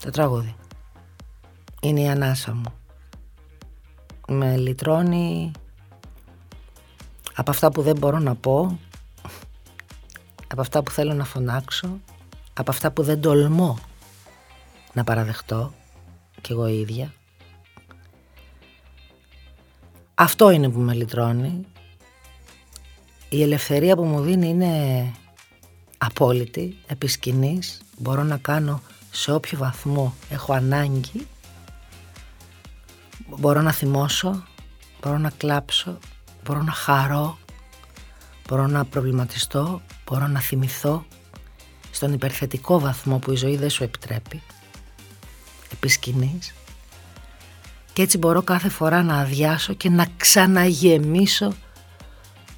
[0.00, 0.54] Το τραγούδι.
[1.80, 2.72] Είναι η ανάσα μου.
[4.28, 5.50] Με λυτρώνει
[7.34, 8.78] από αυτά που δεν μπορώ να πω,
[10.46, 12.00] από αυτά που θέλω να φωνάξω,
[12.52, 13.78] από αυτά που δεν τολμώ
[14.92, 15.72] να παραδεχτώ
[16.40, 17.12] κι εγώ ίδια.
[20.14, 21.66] Αυτό είναι που με λυτρώνει.
[23.28, 25.04] Η ελευθερία που μου δίνει είναι
[25.98, 27.80] απόλυτη, επισκηνής.
[27.98, 31.26] Μπορώ να κάνω σε όποιο βαθμό έχω ανάγκη.
[33.38, 34.44] Μπορώ να θυμώσω,
[35.02, 35.98] μπορώ να κλάψω,
[36.44, 37.38] μπορώ να χαρώ,
[38.48, 41.04] μπορώ να προβληματιστώ, μπορώ να θυμηθώ
[41.90, 44.42] στον υπερθετικό βαθμό που η ζωή δεν σου επιτρέπει,
[45.72, 46.54] επισκηνής
[47.92, 51.52] και έτσι μπορώ κάθε φορά να αδειάσω και να ξαναγεμίσω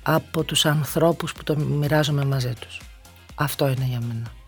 [0.03, 2.81] από τους ανθρώπους που το μοιράζομαι μαζί τους.
[3.35, 4.42] Αυτό είναι για μένα.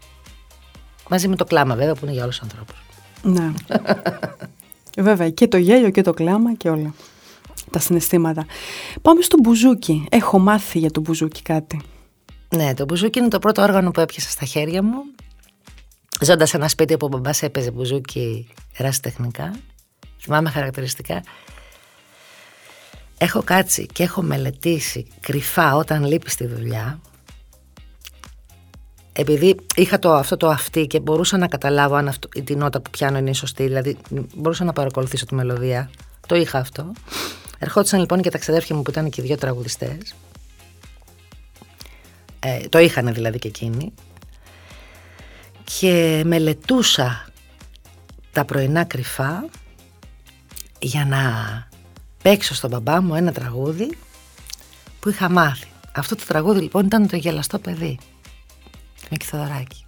[1.08, 2.82] Μαζί με το κλάμα βέβαια που είναι για όλους τους ανθρώπους.
[3.22, 3.52] Ναι.
[5.08, 6.94] βέβαια και το γέλιο και το κλάμα και όλα
[7.70, 8.46] τα συναισθήματα.
[9.02, 10.06] Πάμε στο μπουζούκι.
[10.10, 11.80] Έχω μάθει για το μπουζούκι κάτι.
[12.56, 15.02] Ναι, το μπουζούκι είναι το πρώτο όργανο που έπιασα στα χέρια μου.
[16.20, 19.52] Ζώντας σε ένα σπίτι που ο μπαμπάς έπαιζε μπουζούκι ερασιτεχνικά
[20.24, 21.22] θυμάμαι χαρακτηριστικά
[23.18, 27.00] έχω κάτσει και έχω μελετήσει κρυφά όταν λείπει στη δουλειά
[29.16, 32.90] επειδή είχα το, αυτό το αυτή και μπορούσα να καταλάβω αν αυτό, η νότα που
[32.90, 33.96] πιάνω είναι σωστή, δηλαδή
[34.34, 35.90] μπορούσα να παρακολουθήσω τη μελωδία,
[36.26, 36.92] το είχα αυτό.
[37.58, 40.14] Ερχόντουσαν λοιπόν και τα ξαδέρφια μου που ήταν και δύο τραγουδιστές,
[42.38, 43.92] ε, το είχαν δηλαδή και εκείνοι,
[45.80, 47.26] και μελετούσα
[48.32, 49.44] τα πρωινά κρυφά
[50.78, 51.22] για να
[52.22, 53.96] παίξω στον μπαμπά μου ένα τραγούδι
[55.00, 55.66] που είχα μάθει.
[55.92, 57.98] Αυτό το τραγούδι λοιπόν ήταν το γελαστό παιδί.
[59.14, 59.84] Μίκη Θοδωράκη.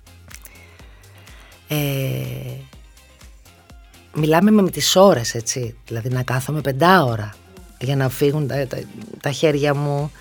[1.69, 1.77] Ε,
[4.15, 7.35] μιλάμε με τις ώρες έτσι, δηλαδή να κάθομαι πεντάωρα
[7.81, 8.67] για να φύγουν τα,
[9.21, 10.13] τα, χέρια μου.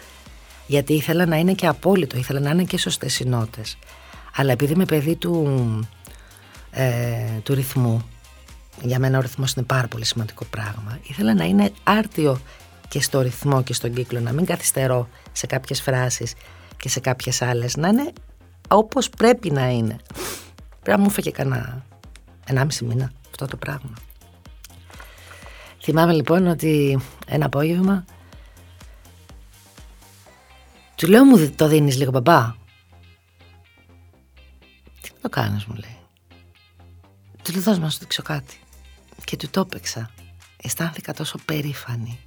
[0.67, 3.77] γιατί ήθελα να είναι και απόλυτο, ήθελα να είναι και σωστές οι νότες.
[4.35, 5.49] Αλλά επειδή είμαι παιδί του,
[6.71, 8.09] ε, του ρυθμού,
[8.81, 12.39] για μένα ο ρυθμός είναι πάρα πολύ σημαντικό πράγμα, ήθελα να είναι άρτιο
[12.87, 16.33] και στο ρυθμό και στον κύκλο, να μην καθυστερώ σε κάποιες φράσεις
[16.77, 18.13] και σε κάποιες άλλες, να είναι
[18.67, 19.95] όπως πρέπει να είναι.
[20.81, 21.85] Πρέπει να μου έφεγε κανένα
[22.45, 23.93] ενάμιση μήνα αυτό το πράγμα.
[25.81, 28.05] Θυμάμαι λοιπόν ότι ένα απόγευμα
[30.95, 32.55] του λέω μου το δίνεις λίγο μπαμπά;
[35.01, 35.97] Τι το κάνεις μου λέει.
[37.43, 38.59] Του λέω δώσ' να σου δείξω κάτι.
[39.23, 40.09] Και του το έπαιξα.
[40.61, 42.19] Αισθάνθηκα τόσο περήφανη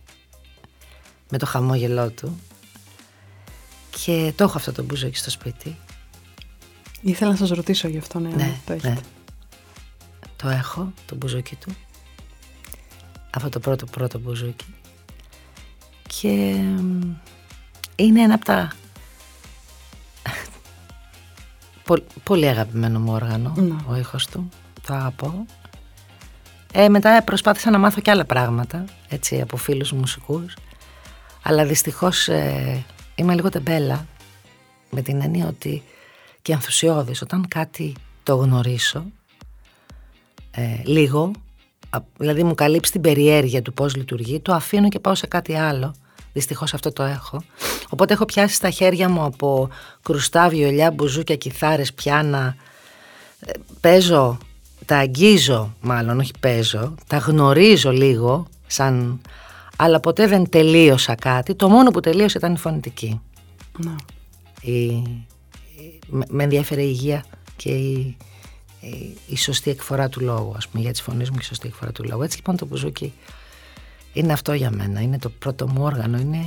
[1.31, 2.41] με το χαμόγελό του
[4.05, 5.79] και το έχω αυτό το μπουζόκι στο σπίτι.
[7.01, 8.89] Ήθελα να σας ρωτήσω γι' αυτό, ναι, ναι το έχετε.
[8.89, 9.01] Ναι.
[10.37, 11.77] Το έχω, το μπουζόκι του.
[13.35, 14.75] Αυτό το πρώτο πρώτο μπουζόκι.
[16.21, 16.29] Και
[17.97, 18.73] είναι ένα από τα
[22.25, 23.77] πολύ αγαπημένο μου όργανο, ναι.
[23.87, 24.49] ο ήχος του,
[24.87, 25.47] το αγαπώ.
[26.73, 30.57] Ε, μετά προσπάθησα να μάθω και άλλα πράγματα, έτσι, από φίλους μουσικούς.
[31.43, 32.85] Αλλά δυστυχώς ε,
[33.15, 34.07] είμαι λίγο τεμπέλα,
[34.91, 35.83] με την έννοια ότι
[36.43, 39.05] και ενθουσιώδης, όταν κάτι το γνωρίσω,
[40.51, 41.31] ε, λίγο,
[42.19, 45.95] δηλαδή μου καλύψει την περιέργεια του πώς λειτουργεί, το αφήνω και πάω σε κάτι άλλο.
[46.33, 47.43] Δυστυχώς αυτό το έχω.
[47.89, 49.69] Οπότε έχω πιάσει στα χέρια μου από
[50.03, 52.57] κρουστά, βιολιά, μπουζούκια, κιθάρες, πιάνα.
[53.41, 54.39] Ε, παίζω,
[54.85, 59.21] τα αγγίζω μάλλον, όχι παίζω, τα γνωρίζω λίγο, σαν...
[59.77, 61.55] αλλά ποτέ δεν τελείωσα κάτι.
[61.55, 63.21] Το μόνο που τελείωσε ήταν η φωνητική.
[63.79, 63.95] Ναι.
[64.73, 65.05] Η...
[66.29, 67.25] Με ενδιαφέρει η υγεία
[67.57, 68.17] και η...
[69.27, 71.93] η σωστή εκφορά του λόγου, ας πούμε, για τις φωνές μου και η σωστή εκφορά
[71.93, 72.23] του λόγου.
[72.23, 73.13] Έτσι λοιπόν το μπουζούκι
[74.13, 76.45] είναι αυτό για μένα, είναι το πρώτο μου όργανο, είναι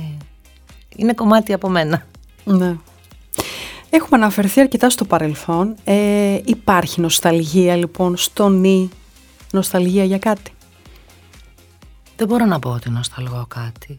[0.96, 2.06] είναι κομμάτι από μένα.
[2.44, 2.76] Ναι.
[3.90, 5.74] Έχουμε αναφερθεί αρκετά στο παρελθόν.
[5.84, 8.90] Ε, υπάρχει νοσταλγία λοιπόν στο νη,
[9.52, 10.52] νοσταλγία για κάτι;
[12.16, 13.96] Δεν μπορώ να πω ότι νοσταλγώ κάτι.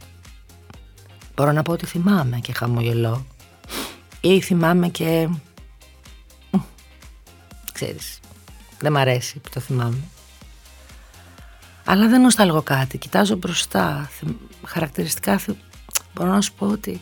[1.35, 3.25] Μπορώ να πω ότι θυμάμαι και χαμογελώ.
[4.25, 5.29] Ή θυμάμαι και...
[7.73, 8.19] Ξέρεις,
[8.79, 10.03] δεν μ' αρέσει που το θυμάμαι.
[11.85, 12.97] Αλλά δεν νοσταλγώ κάτι.
[12.97, 14.09] Κοιτάζω μπροστά.
[14.65, 15.39] Χαρακτηριστικά
[16.13, 17.01] μπορώ να σου πω ότι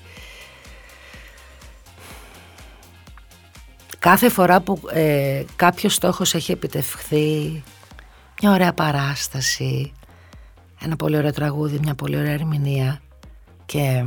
[3.99, 7.63] κάθε φορά που ε, κάποιος στόχος έχει επιτευχθεί,
[8.41, 9.93] μια ωραία παράσταση,
[10.81, 13.01] ένα πολύ ωραίο τραγούδι, μια πολύ ωραία ερμηνεία
[13.65, 14.05] και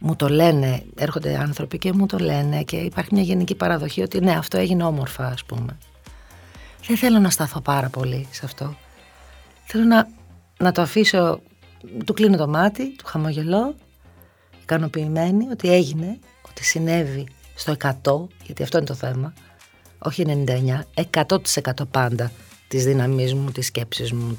[0.00, 4.20] μου το λένε, έρχονται άνθρωποι και μου το λένε και υπάρχει μια γενική παραδοχή ότι
[4.20, 5.78] ναι αυτό έγινε όμορφα ας πούμε.
[6.86, 8.76] Δεν θέλω να σταθώ πάρα πολύ σε αυτό.
[9.64, 10.08] Θέλω να,
[10.58, 11.40] να το αφήσω,
[12.04, 13.74] του κλείνω το μάτι, του χαμογελώ
[14.62, 19.32] ικανοποιημένη ότι έγινε, ότι συνέβη στο 100, γιατί αυτό είναι το θέμα,
[19.98, 20.44] όχι
[20.94, 21.36] 99, 100%
[21.90, 22.32] πάντα
[22.68, 24.36] της δύναμής μου, της σκέψης μου,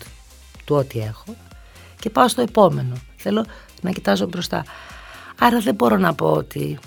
[0.66, 1.36] του ό,τι έχω
[2.00, 2.96] και πάω στο επόμενο.
[3.16, 3.46] Θέλω
[3.82, 4.66] να κοιτάζω μπροστά.
[5.44, 6.80] Άρα δεν μπορώ να πω ότι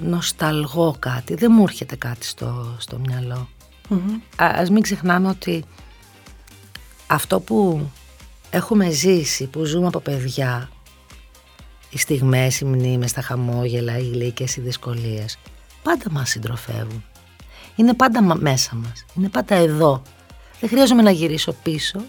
[0.00, 3.48] νοσταλγώ κάτι, δεν μου έρχεται κάτι στο, στο μυαλό.
[3.90, 4.20] Mm-hmm.
[4.36, 5.64] ας μην ξεχνάμε ότι
[7.06, 7.88] αυτό που
[8.50, 10.70] έχουμε ζήσει, που ζούμε από παιδιά,
[11.90, 15.38] οι στιγμές, οι μνήμες, τα χαμόγελα, οι γλύκες, οι δυσκολίες
[15.82, 17.04] πάντα μας συντροφεύουν.
[17.76, 19.04] Είναι πάντα μέσα μας.
[19.14, 20.02] Είναι πάντα εδώ.
[20.60, 22.00] Δεν χρειάζομαι να γυρίσω πίσω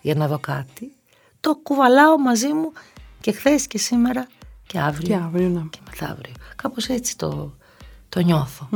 [0.00, 0.92] για να δω κάτι.
[1.40, 2.72] Το κουβαλάω μαζί μου
[3.22, 4.26] και χθες και σήμερα
[4.66, 5.06] και αύριο.
[5.06, 5.62] Και αύριο, ναι.
[5.70, 6.34] Και μεθαύριο.
[6.56, 7.56] Κάπως έτσι το,
[8.08, 8.68] το νιωθω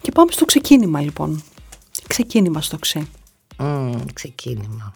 [0.00, 1.42] Και πάμε στο ξεκίνημα λοιπόν.
[2.06, 3.06] Ξεκίνημα στο ξέ.
[4.14, 4.92] ξεκίνημα.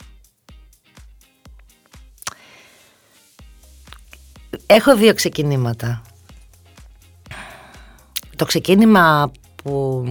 [4.66, 6.02] Έχω δύο ξεκινήματα.
[8.36, 9.30] Το ξεκίνημα
[9.62, 10.04] που...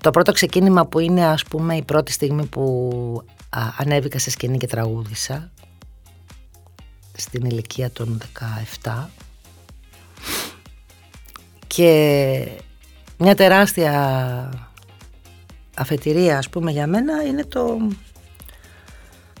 [0.00, 3.24] Το πρώτο ξεκίνημα που είναι ας πούμε η πρώτη στιγμή που
[3.76, 5.52] ανέβηκα σε σκηνή και τραγούδισα
[7.16, 8.20] στην ηλικία των
[8.82, 9.04] 17
[11.66, 12.48] και
[13.18, 14.70] μια τεράστια
[15.76, 17.88] αφετηρία ας πούμε για μένα είναι το,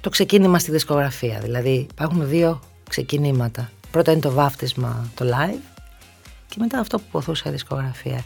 [0.00, 5.60] το ξεκίνημα στη δισκογραφία δηλαδή υπάρχουν δύο ξεκινήματα Πρώτα είναι το βάφτισμα, το live
[6.48, 8.24] και μετά αυτό που ποθούσε η δισκογραφία.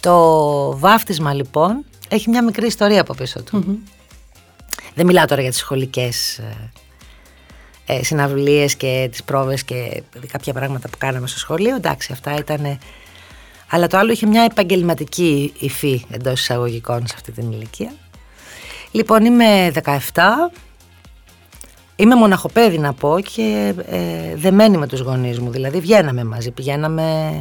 [0.00, 3.78] Το βάφτισμα λοιπόν έχει μια μικρή ιστορία από πίσω του.
[4.94, 6.40] Δεν μιλάω τώρα για τις σχολικές
[7.92, 10.02] ε, ε, συναυλίες και τις πρόβες και
[10.32, 11.74] κάποια πράγματα που κάναμε στο σχολείο.
[11.76, 12.78] Εντάξει, αυτά ήταν...
[13.70, 17.92] Αλλά το άλλο είχε μια επαγγελματική υφή εντός εισαγωγικών σε αυτή την ηλικία.
[18.90, 19.90] Λοιπόν, είμαι 17.
[21.96, 25.50] Είμαι μοναχοπέδι να πω και ε, δεμένη με τους γονείς μου.
[25.50, 27.32] Δηλαδή βγαίναμε μαζί, πηγαίναμε...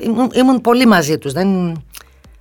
[0.00, 1.32] Ήμουν, ήμουν πολύ μαζί τους.
[1.32, 1.82] Δεν...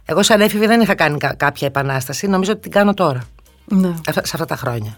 [0.06, 2.28] Εγώ σαν έφηβη δεν είχα κάνει κάποια επανάσταση.
[2.28, 3.24] Νομίζω ότι την κάνω τώρα.
[3.66, 3.94] Ναι.
[4.12, 4.98] σε αυτά τα χρόνια.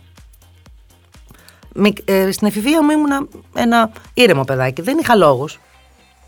[2.05, 4.81] Ε, στην εφηβεία μου ήμουν ένα ήρεμο παιδάκι.
[4.81, 5.59] Δεν είχα λόγους.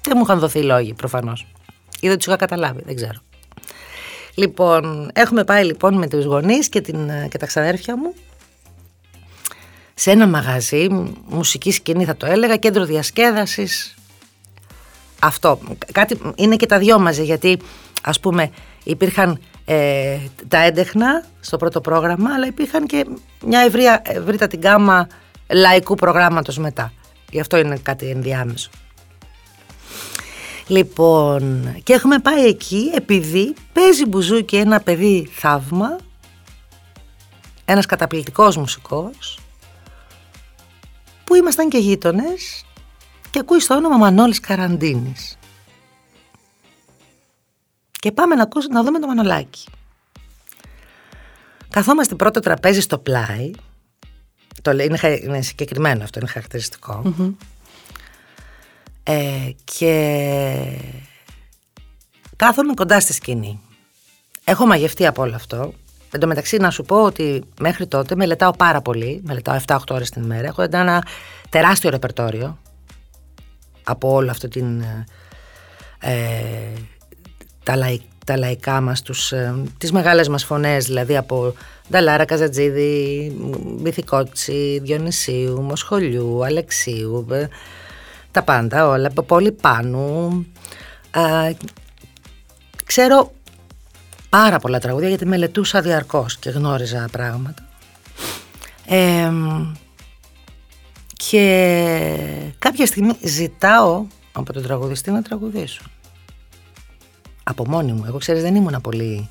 [0.01, 1.47] Δεν μου είχαν δοθεί λόγοι προφανώς.
[1.99, 3.19] Ή δεν τους είχα καταλάβει, δεν ξέρω.
[4.35, 8.13] Λοιπόν, έχουμε πάει λοιπόν με τους γονείς και, την, και τα ξαδέρφια μου
[9.99, 10.87] σε ένα μαγαζί,
[11.25, 13.95] μουσικής σκηνή θα το έλεγα, κέντρο διασκέδασης.
[15.19, 15.59] Αυτό,
[15.91, 17.59] κάτι, είναι και τα δυο μαζί γιατί
[18.03, 18.51] ας πούμε
[18.83, 23.05] υπήρχαν ε, τα έντεχνα στο πρώτο πρόγραμμα αλλά υπήρχαν και
[23.45, 25.07] μια ευρία, ευρύτατη γκάμα
[25.49, 26.93] λαϊκού προγράμματος μετά.
[27.31, 28.69] Γι' αυτό είναι κάτι ενδιάμεσο.
[30.67, 35.97] Λοιπόν, και έχουμε πάει εκεί επειδή παίζει μπουζούκι ένα παιδί θαύμα,
[37.65, 39.39] ένας καταπληκτικός μουσικός,
[41.23, 42.65] που ήμασταν και γείτονες
[43.29, 45.37] και ακούει στο όνομα Μανώλης Καραντίνης.
[47.91, 49.67] Και πάμε να, ακούσουμε, να δούμε το Μανολάκι.
[51.69, 53.51] Καθόμαστε πρώτο τραπέζι στο πλάι,
[54.61, 56.29] το λέει, είναι, είναι συγκεκριμένο αυτό, είναι
[59.03, 60.79] ε, και
[62.35, 63.59] κάθομαι κοντά στη σκηνή.
[64.43, 65.73] Έχω μαγευτεί από όλο αυτό.
[66.11, 70.09] Εν τω μεταξύ να σου πω ότι μέχρι τότε μελετάω πάρα πολύ, μελετάω 7-8 ώρες
[70.09, 70.47] την ημέρα.
[70.47, 71.03] Έχω ένα
[71.49, 72.57] τεράστιο ρεπερτόριο
[73.83, 74.81] από όλο αυτό την,
[75.99, 76.73] ε,
[77.63, 78.16] τα, λαϊκά
[78.81, 81.53] μας, τους, ε, τις μεγάλες μας φωνές, δηλαδή από
[81.91, 83.31] Νταλάρα, Καζατζίδη,
[83.81, 87.47] Μυθικότσι, Διονυσίου, Μοσχολιού, Αλεξίου, ε,
[88.31, 90.31] τα πάντα όλα, πολύ πάνω.
[92.85, 93.31] ξέρω
[94.29, 97.65] πάρα πολλά τραγούδια γιατί μελετούσα διαρκώς και γνώριζα πράγματα.
[101.13, 101.43] και
[102.59, 105.81] κάποια στιγμή ζητάω από τον τραγουδιστή να τραγουδήσω.
[107.49, 108.03] Από μόνη μου.
[108.07, 109.29] Εγώ ξέρεις δεν ήμουν πολύ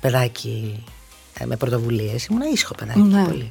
[0.00, 0.84] παιδάκι
[1.38, 2.26] ε, με πρωτοβουλίες.
[2.26, 3.24] Ήμουν ήσυχο παιδάκι ναι.
[3.24, 3.48] πολύ.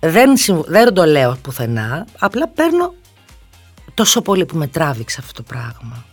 [0.00, 0.32] Δεν,
[0.66, 2.94] δεν το λέω πουθενά, απλά παίρνω
[3.94, 6.04] τόσο πολύ που με τράβηξε αυτό το πράγμα.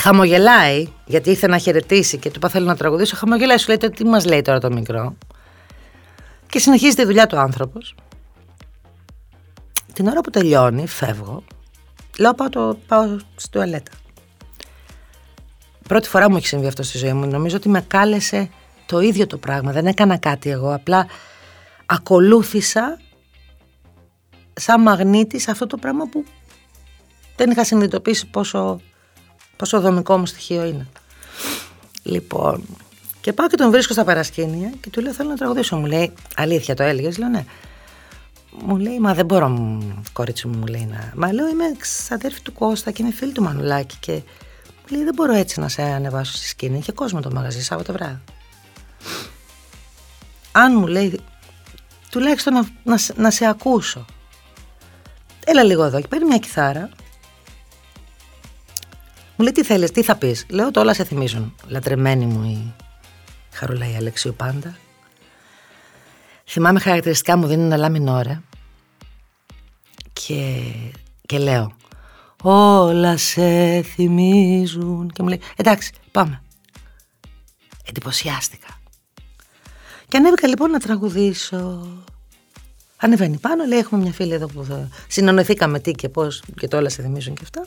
[0.00, 3.16] Χαμογελάει, γιατί ήθελε να χαιρετήσει και του είπα θέλω να τραγουδήσω.
[3.16, 5.16] Χαμογελάει, σου λέει τι μας λέει τώρα το μικρό;
[6.46, 7.94] Και συνεχίζει τη δουλειά του άνθρωπος.
[9.92, 11.42] Την ώρα που τελειώνει, φεύγω.
[12.18, 13.92] Λέω πάω, το, πάω στη τουαλέτα.
[15.88, 17.26] Πρώτη φορά μου έχει συμβεί αυτό στη ζωή μου.
[17.26, 18.50] Νομίζω ότι με κάλεσε
[18.86, 19.72] το ίδιο το πράγμα.
[19.72, 20.74] Δεν έκανα κάτι εγώ.
[20.74, 21.06] Απλά
[21.86, 23.00] ακολούθησα
[24.52, 26.24] σαν μαγνήτη σε αυτό το πράγμα που
[27.36, 28.80] δεν είχα συνειδητοποιήσει πόσο,
[29.56, 30.86] πόσο δομικό μου στοιχείο είναι.
[32.02, 32.64] Λοιπόν,
[33.20, 35.76] και πάω και τον βρίσκω στα παρασκήνια και του λέω θέλω να τραγουδήσω.
[35.76, 37.44] Μου λέει αλήθεια το έλεγες, λέω ναι.
[38.64, 39.78] Μου λέει, μα δεν μπορώ,
[40.12, 41.12] κορίτσι μου, μου λέει να.
[41.14, 43.96] Μα λέω, είμαι ξαδέρφη του Κώστα και είμαι φίλη του Μανουλάκη.
[44.00, 46.78] Και μου λέει, δεν μπορώ έτσι να σε ανεβάσω στη σκηνή.
[46.78, 48.18] Είχε κόσμο το μαγαζί, Σάββατο βράδυ.
[50.52, 51.20] Αν μου λέει,
[52.10, 54.04] τουλάχιστον να, να, να σε ακούσω
[55.46, 56.88] έλα λίγο εδώ και παίρνει μια κιθάρα.
[59.36, 60.46] Μου λέει τι θέλεις, τι θα πεις.
[60.48, 61.54] Λέω το όλα σε θυμίζουν.
[61.66, 62.74] Λατρεμένη μου η
[63.52, 64.76] Χαρούλα η Αλεξίου πάντα.
[66.48, 68.08] Θυμάμαι χαρακτηριστικά μου δίνει ένα λάμιν
[70.12, 70.62] και,
[71.26, 71.76] και λέω
[72.42, 76.42] όλα σε θυμίζουν και μου λέει εντάξει πάμε.
[77.84, 78.80] Εντυπωσιάστηκα.
[80.08, 81.86] Και ανέβηκα λοιπόν να τραγουδήσω
[82.96, 84.88] Ανεβαίνει πάνω, λέει: Έχουμε μια φίλη εδώ που θα...
[85.08, 87.66] συνονεθήκαμε τι και πώς και το όλα σε θυμίζουν και αυτά.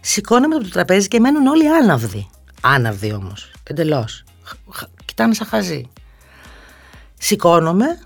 [0.00, 2.30] Σηκώναμε από το τραπέζι και μένουν όλοι άναυδοι.
[2.60, 3.50] Άναυδοι όμως.
[3.62, 4.24] Εντελώς.
[5.04, 5.90] Κοιτάνε σαν χαζί.
[7.22, 7.98] Σηκώνομαι,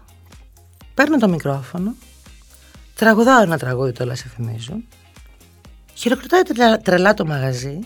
[0.95, 1.95] παίρνω το μικρόφωνο,
[2.95, 4.85] τραγουδάω ένα τραγούδι το όλα σε θυμίζουν.
[5.95, 6.43] Χειροκροτάει
[6.83, 7.79] τρελά το μαγαζί.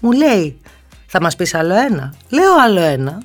[0.00, 0.60] Μου λέει,
[1.06, 3.22] θα μας πεις άλλο ένα; Λέω άλλο ένα.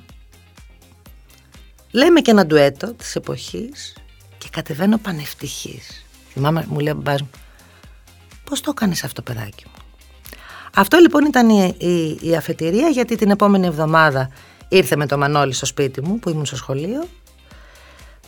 [1.91, 3.97] Λέμε και ένα ντουέτο της εποχής
[4.37, 6.05] και κατεβαίνω πανευτυχής.
[6.31, 7.29] Θυμάμαι, μου λέει ο μπαμπάς μου,
[8.43, 9.83] πώς το έκανες αυτό παιδάκι μου;
[10.75, 14.29] Αυτό λοιπόν ήταν η, η, η αφετηρία γιατί την επόμενη εβδομάδα
[14.71, 17.07] ήρθε με το Μανώλη στο σπίτι μου που ήμουν στο σχολείο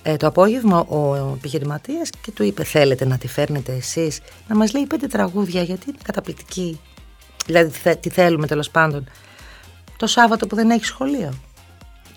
[0.04, 4.56] ε, το απόγευμα ο, ο επιχειρηματίας και του είπε θέλετε να τη φέρνετε εσείς να
[4.56, 6.80] μας λέει πέντε τραγούδια γιατί είναι καταπληκτική
[7.46, 9.10] δηλαδή τι θέλουμε τέλος πάντων
[9.98, 11.34] το Σάββατο που δεν έχει σχολείο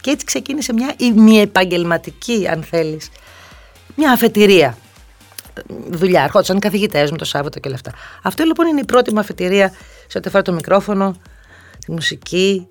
[0.07, 3.11] και έτσι ξεκίνησε μια ημιεπαγγελματική, αν θέλεις,
[3.95, 4.79] μια αφετηρία.
[5.91, 6.23] Δουλειά.
[6.23, 7.93] Ερχόντουσαν καθηγητές μου το Σάββατο και όλα αυτά.
[8.23, 9.73] Αυτό λοιπόν είναι η πρώτη μου αφετηρία
[10.07, 11.17] σε ό,τι αφορά το μικρόφωνο,
[11.87, 12.67] τη μουσική.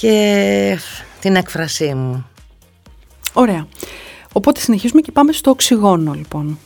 [0.00, 0.78] Και
[1.20, 2.26] την έκφρασή μου.
[3.32, 3.66] Ωραία.
[4.32, 6.58] Οπότε συνεχίζουμε και πάμε στο οξυγόνο λοιπόν.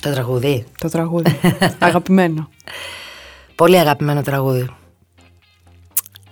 [0.00, 0.66] Το τραγούδι.
[0.78, 1.40] Το τραγούδι.
[1.78, 2.48] Αγαπημένο.
[3.54, 4.70] Πολύ αγαπημένο τραγούδι.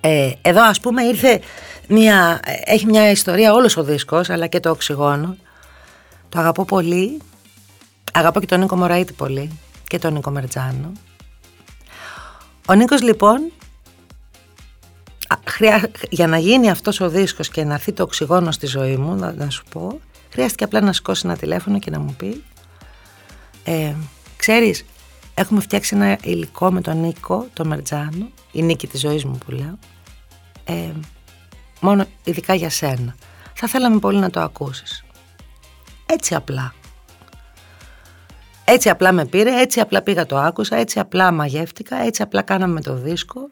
[0.01, 1.41] Ε, εδώ ας πούμε ήρθε
[1.89, 5.37] μια, έχει μια ιστορία όλος ο δίσκος αλλά και το οξυγόνο.
[6.29, 7.21] Το αγαπώ πολύ.
[8.13, 10.93] Αγαπώ και τον Νίκο Μωραήτη πολύ και τον Νίκο Μερτζάνο.
[12.69, 13.53] Ο Νίκος λοιπόν
[16.11, 19.33] για να γίνει αυτός ο δίσκος και να έρθει το οξυγόνο στη ζωή μου να,
[19.33, 22.45] να σου πω χρειάστηκε απλά να σηκώσει ένα τηλέφωνο και να μου πει
[23.65, 23.95] ε,
[24.37, 24.85] ξέρεις
[25.35, 29.51] έχουμε φτιάξει ένα υλικό με τον Νίκο τον Μερτζάνο η νίκη της ζωής μου που
[29.51, 29.79] λέω
[30.65, 30.91] ε,
[31.81, 33.15] μόνο ειδικά για σένα.
[33.55, 35.05] Θα θέλαμε πολύ να το ακούσεις.
[36.07, 36.75] Έτσι απλά.
[38.65, 42.81] Έτσι απλά με πήρε, έτσι απλά πήγα το άκουσα, έτσι απλά μαγεύτηκα, έτσι απλά κάναμε
[42.81, 43.51] το δίσκο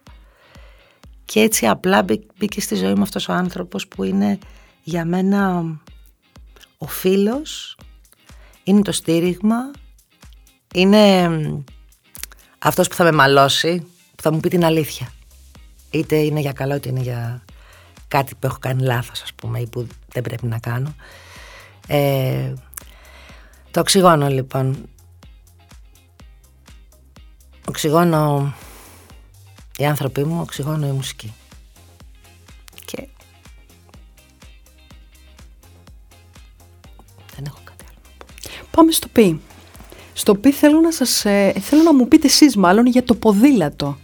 [1.25, 2.05] και έτσι απλά
[2.39, 4.39] μπήκε στη ζωή μου αυτός ο άνθρωπος που είναι
[4.83, 5.65] για μένα
[6.79, 7.77] ο φίλος,
[8.65, 9.71] είναι το στήριγμα,
[10.75, 11.31] είναι
[12.59, 15.13] αυτός που θα με μαλώσει, που θα μου πει την αλήθεια.
[15.91, 17.45] Είτε είναι για καλό είτε είναι για
[18.09, 20.95] κάτι που έχω κάνει λάθος ας πούμε ή που δεν πρέπει να κάνω.
[21.87, 22.53] Ε,
[23.71, 24.89] το οξυγόνο λοιπόν.
[27.69, 28.55] Οξυγόνο
[29.83, 31.35] οι άνθρωποι μου, οξυγόνο η μουσική.
[32.85, 33.09] Και
[37.35, 38.67] δεν έχω κάτι άλλο.
[38.71, 39.41] Πάμε στο πι.
[40.13, 43.99] Στο πι θέλω να σας, ε, θέλω να μου πείτε εσείς μάλλον για το ποδήλατο.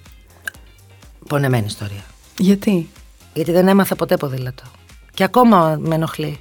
[1.29, 2.05] Πονεμένη ιστορία.
[2.39, 2.89] Γιατί;
[3.35, 4.63] Γιατί δεν έμαθα ποτέ ποδήλατο.
[5.15, 6.41] Και ακόμα με ενοχλεί.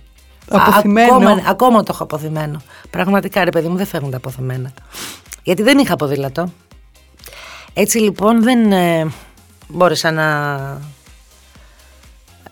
[0.50, 1.16] Αποθυμένο.
[1.16, 2.62] Ακόμα, ακόμα το έχω αποθυμένο.
[2.90, 4.72] Πραγματικά ρε παιδί μου δεν φεύγουν τα αποθυμένα.
[5.44, 6.52] Γιατί δεν είχα ποδήλατο.
[7.74, 9.12] Έτσι λοιπόν δεν ε,
[9.68, 10.58] μπόρεσα να,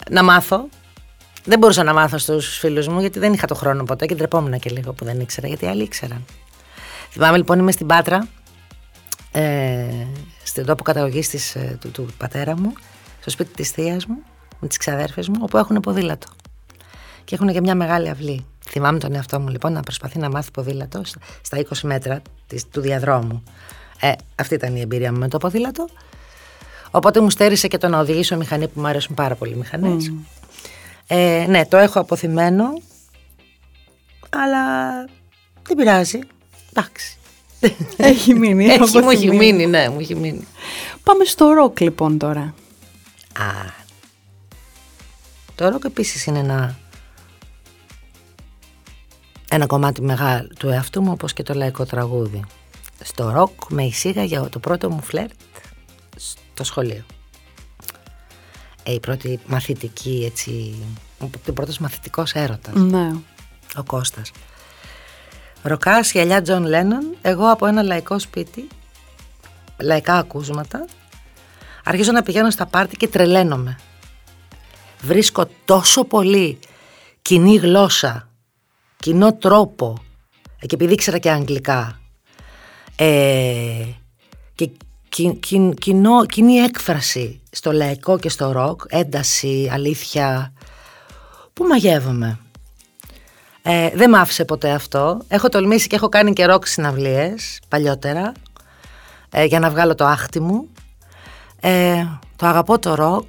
[0.10, 0.70] να μάθω.
[1.44, 4.60] Δεν μπορούσα να μάθω στους φίλους μου γιατί δεν είχα το χρόνο ποτέ και ντρεπόμουν
[4.60, 6.26] και λίγο που δεν ήξερα γιατί άλλοι ήξεραν.
[7.10, 8.28] Θυμάμαι λοιπόν είμαι στην Πάτρα,
[9.32, 10.06] ε,
[10.44, 12.74] στην τόπο καταγωγής ε, του, του πατέρα μου,
[13.20, 14.18] στο σπίτι της θείας μου,
[14.60, 16.28] με τις ξαδέρφες μου, όπου έχουν ποδήλατο.
[17.24, 18.46] Και έχουν και μια μεγάλη αυλή.
[18.70, 21.02] Θυμάμαι τον εαυτό μου λοιπόν να προσπαθεί να μάθει ποδήλατο
[21.42, 23.44] στα 20 μέτρα της, του διαδρόμου.
[24.00, 25.88] Ε, αυτή ήταν η εμπειρία μου με το ποδήλατο.
[26.92, 30.14] Οπότε μου στέρισε και το να οδηγήσω μηχανή που μου αρέσουν πάρα πολύ οι μηχανές.
[31.08, 32.82] Ε, ναι, το έχω αποθυμένο,
[34.30, 34.94] αλλά
[35.68, 36.20] δεν πειράζει.
[36.74, 37.18] Εντάξει.
[37.98, 38.66] Έχει μείνει.
[38.72, 40.48] έχει, μου έχει μείνει, ναι, μου έχει μείνει.
[41.04, 42.54] Πάμε στο ροκ λοιπόν τώρα.
[43.34, 43.84] Α,
[45.56, 46.78] το ροκ επίσης είναι ένα,
[49.50, 52.44] ένα κομμάτι μεγάλο του εαυτού μου όπως και το λαϊκό τραγούδι.
[53.04, 55.32] Στο ροκ με εισήγαγε το πρώτο μου φλερτ
[56.56, 57.04] στο σχολείο.
[58.84, 60.76] Ε, η πρώτη μαθητική έτσι,
[61.48, 62.74] ο πρώτος μαθητικός έρωτας.
[62.74, 63.12] Ναι.
[63.76, 64.32] Ο Κώστας.
[65.62, 68.68] Ροκάς, γυαλιά Τζον Λένον, εγώ από ένα λαϊκό σπίτι,
[69.80, 70.86] λαϊκά ακούσματα,
[71.84, 73.80] αρχίζω να πηγαίνω στα πάρτι και τρελαίνομαι.
[75.02, 76.60] Βρίσκω τόσο πολύ
[77.22, 78.30] κοινή γλώσσα,
[78.98, 80.04] κοινό τρόπο,
[80.60, 82.00] ε, και επειδή ήξερα και αγγλικά,
[82.96, 83.86] ε,
[84.56, 84.70] και
[85.80, 90.54] κοινό, κοινή έκφραση στο λαϊκό και στο ροκ, ένταση, αλήθεια,
[91.54, 92.40] που μαγεύομαι;
[93.62, 95.22] Ε, δεν μ' άφησε ποτέ αυτό.
[95.28, 98.32] Έχω τολμήσει και έχω κάνει και ροκ συναυλίες παλιότερα
[99.30, 100.70] ε, για να βγάλω το άχτι μου.
[101.60, 102.06] Ε,
[102.36, 103.28] το αγαπώ το ροκ.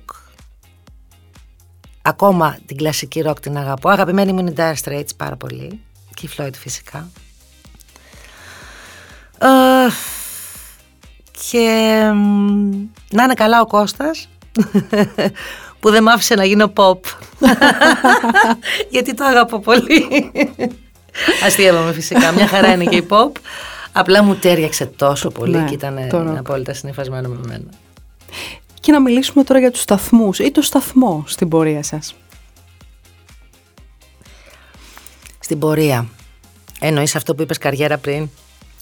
[2.03, 3.89] Ακόμα την κλασική ροκ την αγαπώ.
[3.89, 5.80] Αγαπημένη μου είναι η Dire Straits πάρα πολύ.
[6.14, 7.11] Και η Floyd φυσικά.
[9.39, 9.47] Ε,
[11.51, 12.01] και
[13.11, 14.28] να είναι καλά ο Κώστας
[15.80, 16.99] που δεν μ' άφησε να γίνω pop.
[18.91, 20.30] Γιατί το αγαπώ πολύ.
[21.47, 22.32] Αστείευαμε φυσικά.
[22.32, 23.30] Μια χαρά είναι και η pop.
[23.93, 25.99] Απλά μου τέριαξε τόσο πολύ ναι, και ήταν
[26.37, 27.70] απόλυτα συνεφασμένο με μένα.
[28.80, 32.14] Και να μιλήσουμε τώρα για τους σταθμούς ή το σταθμό στην πορεία σας.
[35.39, 36.07] Στην πορεία.
[36.80, 38.28] Εννοείς αυτό που είπες καριέρα πριν;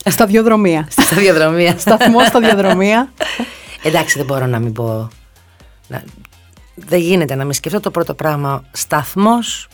[0.05, 0.87] Σταδιοδρομία.
[0.91, 1.79] Σταδιοδρομία.
[1.87, 3.13] Σταθμό σταδιοδρομία.
[3.83, 5.09] Εντάξει, δεν μπορώ να μην πω.
[5.89, 6.05] Να...
[6.75, 8.65] Δεν γίνεται να μην σκεφτώ το πρώτο πράγμα.
[8.73, 9.69] Σταθμός,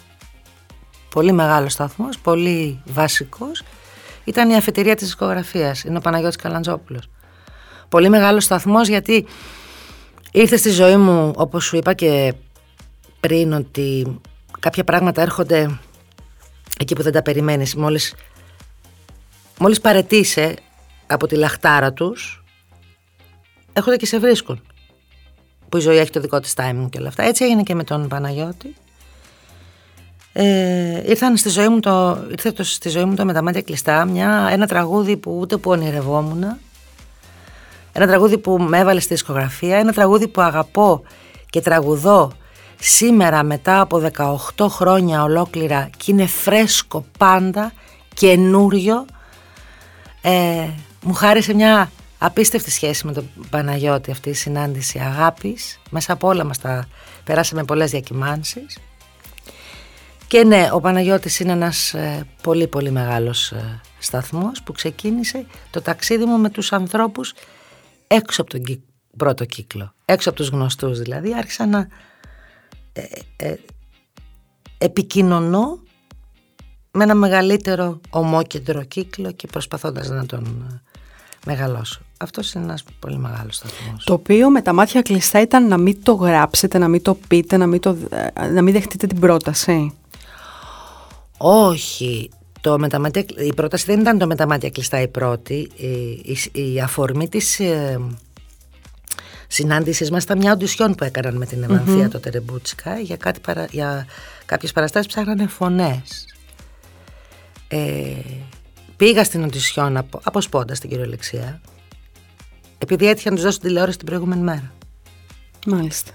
[1.10, 3.62] πολύ μεγάλος σταθμός, πολύ βασικός,
[4.24, 5.84] ήταν η αφετηρία της δισκογραφίας.
[5.84, 7.10] Είναι ο Παναγιώτης Καλαντζόπουλος.
[7.88, 9.26] Πολύ μεγάλος σταθμός γιατί
[10.32, 12.34] ήρθε στη ζωή μου, όπως σου είπα και
[13.20, 14.20] πριν, ότι
[14.60, 15.78] κάποια πράγματα έρχονται
[16.78, 18.14] εκεί που δεν τα περιμένεις μόλις
[19.60, 20.54] μόλις παρετήσει
[21.06, 22.44] από τη λαχτάρα τους,
[23.72, 24.62] έρχονται και σε βρίσκουν.
[25.68, 27.22] που η ζωή έχει το δικό της timing και όλα αυτά.
[27.22, 28.74] Έτσι έγινε και με τον Παναγιώτη.
[30.32, 33.62] Ε, ήρθαν στη ζωή μου το, ήρθε το, στη ζωή μου το με τα μάτια
[33.62, 36.44] κλειστά μια, ένα τραγούδι που ούτε που ονειρευόμουν
[37.92, 41.02] ένα τραγούδι που με έβαλε στη δισκογραφία ένα τραγούδι που αγαπώ
[41.50, 42.32] και τραγουδώ
[42.80, 44.10] σήμερα μετά από
[44.56, 47.72] 18 χρόνια ολόκληρα και είναι φρέσκο πάντα
[48.14, 49.04] καινούριο
[50.22, 50.68] ε,
[51.02, 55.80] μου χάρισε μια απίστευτη σχέση με τον Παναγιώτη αυτή η συνάντηση αγάπης.
[55.90, 56.88] Μέσα από όλα μας τα
[57.24, 58.78] περάσαμε πολλές διακυμάνσεις.
[60.26, 65.82] Και ναι, ο Παναγιώτης είναι ένας ε, πολύ πολύ μεγάλος ε, σταθμός που ξεκίνησε το
[65.82, 67.34] ταξίδι μου με τους ανθρώπους
[68.06, 68.82] έξω από τον
[69.16, 71.88] πρώτο κύκλο, έξω από τους γνωστούς δηλαδή, άρχισα να
[72.92, 73.02] ε,
[73.36, 73.54] ε,
[74.78, 75.79] επικοινωνώ
[76.92, 80.80] με ένα μεγαλύτερο ομόκεντρο κύκλο και προσπαθώντας να τον
[81.46, 82.00] μεγαλώσω.
[82.18, 84.04] Αυτός είναι ένας πολύ μεγάλος σταθμός.
[84.04, 87.56] Το οποίο με τα μάτια κλειστά ήταν να μην το γράψετε, να μην το πείτε,
[87.56, 87.96] να μην, το,
[88.52, 89.94] να μην δεχτείτε την πρόταση.
[91.36, 92.30] Όχι.
[92.60, 92.78] Το
[93.36, 95.70] η πρόταση δεν ήταν το με τα μάτια κλειστά η πρώτη.
[96.22, 98.00] Η, η, αφορμή της ε,
[99.46, 102.10] συνάντησης μας ήταν μια οντισιόν που έκαναν με την Ευανθία mm-hmm.
[102.10, 104.06] το Τερεμπούτσικα για, κάτι παρα, για
[104.46, 106.29] κάποιες παραστάσεις ψάχνανε φωνές.
[107.72, 108.14] Ε,
[108.96, 111.60] πήγα στην οντισιόν από, από σπόντα στην κυριολεξία
[112.82, 114.72] επειδή έτυχε να τους δώσω τηλεόραση την προηγούμενη μέρα.
[115.66, 116.10] Μάλιστα.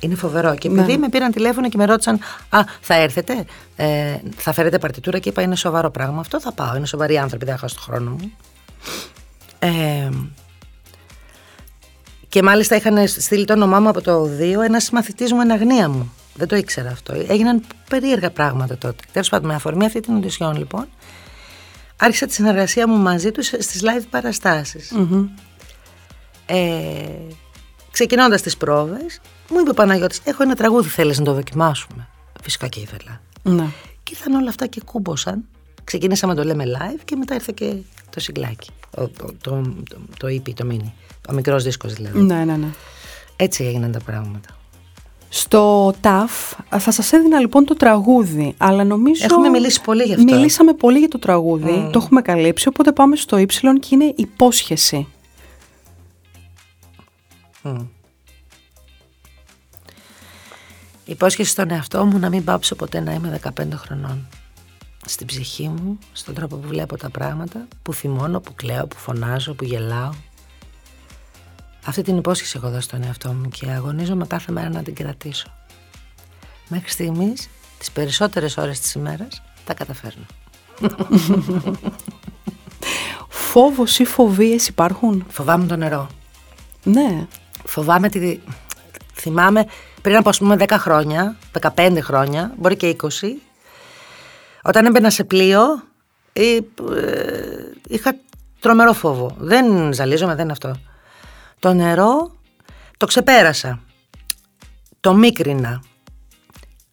[0.00, 0.54] Είναι φοβερό.
[0.54, 0.98] Και επειδή ναι.
[0.98, 2.18] με πήραν τηλέφωνο και με ρώτησαν,
[2.48, 3.44] Α, θα έρθετε,
[3.76, 6.20] ε, θα φέρετε παρτιτούρα; και είπα: Είναι σοβαρό πράγμα.
[6.20, 6.76] Αυτό θα πάω.
[6.76, 8.32] Είναι σοβαροί άνθρωποι, δεν θα χάσω το χρόνο μου.
[9.58, 10.08] Ε,
[12.28, 15.88] και μάλιστα είχαν στείλει το όνομά μου από το 2 ένας μαθητής μου εν αγνία
[15.88, 16.12] μου.
[16.34, 17.14] Δεν το ήξερα αυτό.
[17.28, 19.02] Έγιναν περίεργα πράγματα τότε.
[19.12, 20.88] Τέλος πάντων, με αφορμή αυτή την οντισιόν, λοιπόν,
[21.96, 24.92] άρχισα τη συνεργασία μου μαζί τους στις live παραστάσεις.
[24.96, 25.28] Mm-hmm.
[26.46, 26.56] Ε,
[27.92, 29.20] Ξεκινώντας τις πρόβες,
[29.50, 32.08] μου είπε ο Παναγιώτης, έχω ένα τραγούδι, θέλεις να το δοκιμάσουμε.
[32.42, 33.20] Φυσικά και ήθελα.
[33.42, 33.66] Ναι.
[34.02, 35.44] Και ήρθαν όλα αυτά και κούμποσαν.
[35.84, 37.74] Ξεκινήσαμε το λέμε live και μετά ήρθε και
[38.10, 38.70] το συγκλάκι.
[38.90, 39.74] Το, το, το,
[40.18, 40.90] το EP, το mini.
[41.28, 42.20] Ο μικρός δίσκος δηλαδή.
[42.20, 42.68] Ναι, ναι, ναι.
[43.36, 44.48] Έτσι έγιναν τα πράγματα.
[45.34, 49.24] Στο ΤΑΦ θα σας έδινα λοιπόν το τραγούδι, αλλά νομίζω...
[49.24, 50.34] Έχουμε μιλήσει πολύ γι' αυτό.
[50.34, 53.46] Μιλήσαμε πολύ για το τραγούδι, το έχουμε καλύψει, οπότε πάμε στο Y
[53.80, 55.08] και είναι υπόσχεση.
[57.62, 57.86] Mm.
[61.04, 64.28] Υπόσχεση στον εαυτό μου να μην πάψω ποτέ να είμαι 15 χρονών.
[65.04, 69.54] Στην ψυχή μου, στον τρόπο που βλέπω τα πράγματα, που θυμώνω, που κλαίω, που φωνάζω,
[69.54, 70.10] που γελάω.
[71.84, 75.46] Αυτή την υπόσχεση έχω δώσει στον εαυτό μου και αγωνίζομαι κάθε μέρα να την κρατήσω.
[76.68, 80.24] Μέχρι στιγμής, τις περισσότερες ώρες της ημέρας, τα καταφέρνω.
[83.28, 86.08] Φόβος ή φοβίες υπάρχουν; Φοβάμαι το νερό.
[86.82, 87.26] Ναι.
[87.64, 88.38] Φοβάμαι τη...
[89.14, 89.66] Θυμάμαι
[90.02, 91.36] πριν από ας πούμε 10 χρόνια,
[91.76, 93.08] 15 χρόνια, μπορεί και 20,
[94.62, 95.82] όταν έμπαινα σε πλοίο,
[96.32, 96.58] ε,
[97.88, 98.16] είχα
[98.60, 99.34] τρομερό φόβο.
[99.38, 100.74] Δεν ζαλίζομαι, δεν είναι αυτό.
[101.62, 102.32] Το νερό
[102.96, 103.80] το ξεπέρασα.
[105.00, 105.82] Το μίκρινα.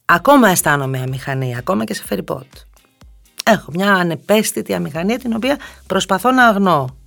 [0.05, 2.45] Ακόμα αισθάνομαι αμηχανία, ακόμα και σε φεριπότ.
[3.43, 5.57] Έχω μια ανεπαίσθητη αμηχανία την οποία
[5.87, 6.97] προσπαθώ να αγνώ.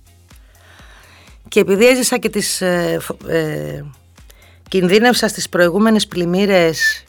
[1.47, 3.83] Και επειδή έζησα και τις ε, ε,
[4.69, 7.03] Κινδύνευσα στις προηγούμενες πλημμύρες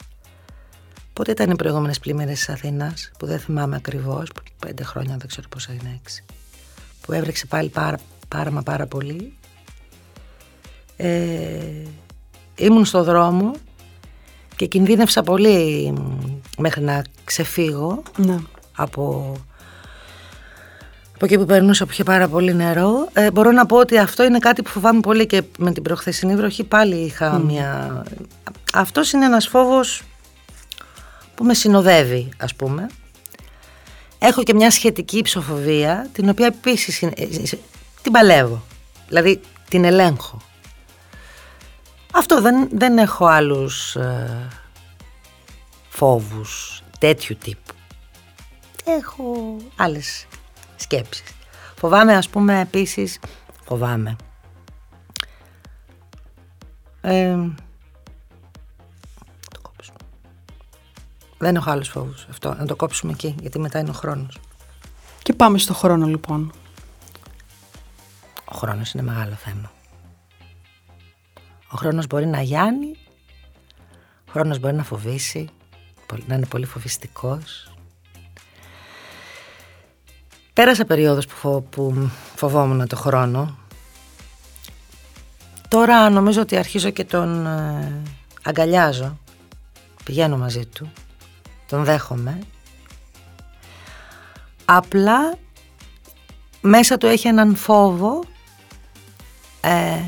[1.13, 4.29] Πότε ήταν οι προηγούμενες πλημμύρες της Αθήνας Που δεν θυμάμαι ακριβώς
[4.59, 6.25] Πέντε χρόνια δεν ξέρω πόσα είναι έξι
[7.01, 9.33] Που έβρεξε πάλι πάρα, πάρα μα πάρα πολύ
[10.97, 11.47] ε,
[12.55, 13.51] Ήμουν στο δρόμο
[14.55, 15.93] Και κινδύνευσα πολύ
[16.57, 18.37] Μέχρι να ξεφύγω ναι.
[18.75, 19.35] Από
[21.15, 23.09] από εκεί που περνούσα που είχε πάρα πολύ νερό.
[23.13, 26.35] Ε, μπορώ να πω ότι αυτό είναι κάτι που φοβάμαι πολύ και με την προχθεσινή
[26.35, 28.03] βροχή πάλι είχα μια...
[28.73, 30.03] Αυτός είναι ένας φόβος
[31.35, 32.89] που με συνοδεύει ας πούμε.
[34.19, 37.11] Έχω και μια σχετική ψοφοβία την οποία επίσης ε,
[38.01, 38.63] την παλεύω.
[39.07, 39.39] Δηλαδή
[39.69, 40.41] την ελέγχω.
[42.17, 44.47] Αυτό δεν, δεν έχω άλλους ε,
[45.89, 47.73] φόβους τέτοιου τύπου.
[48.85, 50.27] Έχω άλλες
[50.75, 51.23] σκέψεις.
[51.75, 53.19] Φοβάμαι ας πούμε επίσης,
[53.65, 54.15] φοβάμαι.
[57.01, 57.35] Ε,
[59.49, 59.97] το κόψουμε.
[61.37, 64.37] Δεν έχω άλλους φόβους αυτό, να το κόψουμε εκεί, γιατί μετά είναι ο χρόνος.
[65.23, 66.53] Και πάμε στο χρόνο λοιπόν.
[68.45, 69.71] Ο χρόνος είναι μεγάλο θέμα.
[71.71, 72.95] Ο χρόνος μπορεί να γιάνει,
[74.27, 75.49] ο χρόνος μπορεί να φοβήσει,
[76.27, 77.69] να είναι πολύ φοβιστικός,
[80.55, 83.57] Πέρασα περίοδος που, φο, που φοβόμουν το χρόνο.
[85.67, 88.01] Τώρα νομίζω ότι αρχίζω και τον ε,
[88.43, 89.19] αγκαλιάζω.
[90.03, 90.91] Πηγαίνω μαζί του.
[91.67, 92.39] Τον δέχομαι.
[94.65, 95.37] Απλά
[96.61, 98.23] μέσα του έχει έναν φόβο.
[99.61, 100.01] Ε,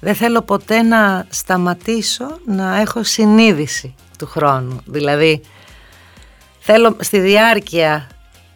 [0.00, 4.80] δεν θέλω ποτέ να σταματήσω να έχω συνείδηση του χρόνου.
[4.84, 5.40] Δηλαδή
[6.58, 8.08] θέλω στη διάρκεια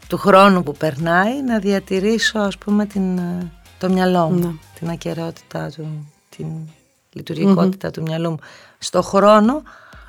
[0.09, 4.79] του χρόνου που περνάει να διατηρήσω ας πούμε την, ε, το μυαλό μου, ναι.
[4.79, 6.47] την ακαιρεότητά του, την
[7.13, 8.39] λειτουργικοτητα του μυαλού μου.
[8.79, 9.63] Στο χρόνο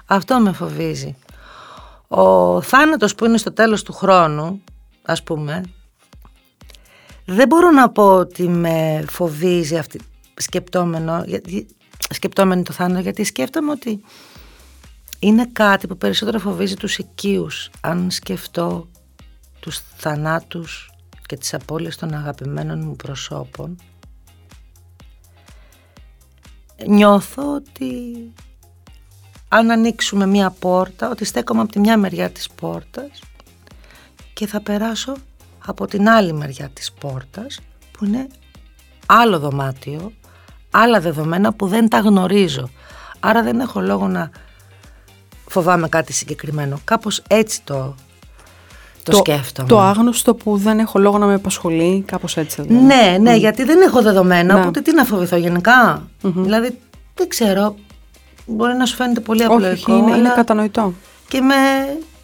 [0.06, 1.16] αυτό με φοβίζει.
[2.08, 4.64] Ο θάνατος που είναι στο τέλος του χρόνου,
[5.04, 5.64] ας πούμε,
[7.26, 10.00] δεν μπορώ να πω ότι με φοβίζει αυτή,
[10.38, 11.68] σκεπτόμενο, γιατί,
[12.10, 14.04] σκεπτόμενο το θάνατο, γιατί σκέφτομαι ότι
[15.20, 17.70] είναι κάτι που περισσότερο φοβίζει τους οικείους.
[17.82, 18.88] Αν σκεφτώ
[19.60, 20.92] τους θανάτους
[21.26, 23.78] και τις απώλειες των αγαπημένων μου προσώπων,
[26.88, 27.94] νιώθω ότι
[29.48, 33.22] αν ανοίξουμε μία πόρτα, ότι στέκομαι από τη μια μεριά της πόρτας
[34.34, 35.16] και θα περάσω
[35.66, 37.60] από την άλλη μεριά της πόρτας
[37.92, 38.28] που είναι
[39.06, 40.12] άλλο δωμάτιο,
[40.74, 42.70] άλλα δεδομένα που δεν τα γνωρίζω.
[43.20, 44.30] Άρα δεν έχω λόγο να
[45.48, 46.80] φοβάμαι κάτι συγκεκριμένο.
[46.84, 47.96] Κάπως έτσι το,
[49.04, 49.68] το, σκέφτομαι.
[49.68, 52.62] Το άγνωστο που δεν έχω λόγο να με απασχολεί, κάπως έτσι.
[52.62, 52.86] Δηλαδή.
[52.86, 54.60] Ναι, ναι, γιατί δεν έχω δεδομένα, ναι.
[54.60, 56.78] οπότε τι να φοβηθώ γενικά; Δηλαδή,
[57.16, 57.76] δεν ξέρω,
[58.46, 59.94] μπορεί να σου φαίνεται πολύ απλοϊκό.
[59.94, 60.94] Όχι, είναι, είναι κατανοητό.
[61.28, 61.56] Και με,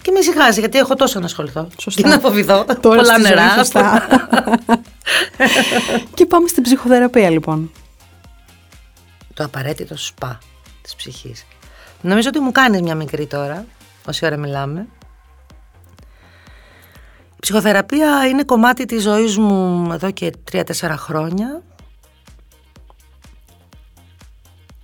[0.02, 1.68] και με ησυχάζει, γιατί έχω τόσο να ασχοληθώ.
[1.78, 2.02] Σωστά.
[2.02, 3.50] Και να φοβηθώ; Τώρα Πολλά νερά.
[3.58, 4.08] Σωστά.
[6.16, 7.72] και πάμε στην ψυχοθεραπεία, λοιπόν.
[9.40, 10.38] Το απαραίτητο σπα
[10.82, 11.46] της ψυχής.
[12.02, 13.66] Νομίζω ότι μου κάνεις μια μικρή τώρα,
[14.08, 14.88] όση ώρα μιλάμε.
[17.30, 21.62] Η ψυχοθεραπεία είναι κομμάτι της ζωής μου εδώ και τρία-τέσσερα χρόνια.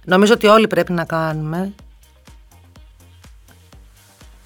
[0.05, 1.73] Νομίζω ότι όλοι πρέπει να κάνουμε.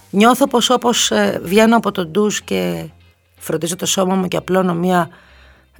[0.09, 2.89] Νιώθω πως όπως ε, βγαίνω από τον ντους και
[3.37, 5.09] φροντίζω το σώμα μου και απλώνω μία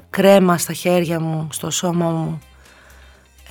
[0.10, 2.42] κρέμα στα χέρια μου, στο σώμα μου.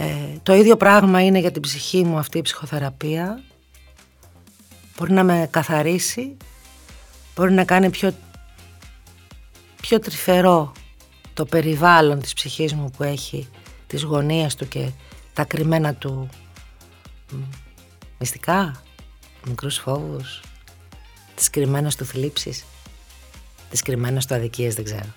[0.01, 3.43] Ε, το ίδιο πράγμα είναι για την ψυχή μου αυτή η ψυχοθεραπεία.
[4.99, 6.37] Μπορεί να με καθαρίσει,
[7.35, 8.15] μπορεί να κάνει πιο,
[9.81, 10.73] πιο τρυφερό
[11.35, 13.49] το περιβάλλον της ψυχής μου που έχει
[13.87, 14.91] τις γωνίες του και
[15.33, 16.29] τα κρυμμένα του
[18.19, 18.83] μυστικά,
[19.47, 20.43] μικρούς φόβους,
[21.35, 22.65] τις κρυμμένες του θλίψεις,
[23.71, 25.15] τις κρυμμένες του αδικίες, δεν ξέρω.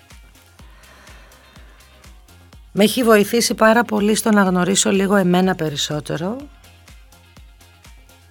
[2.71, 6.37] Με έχει βοηθήσει πάρα πολύ στο να γνωρίσω λίγο εμένα περισσότερο.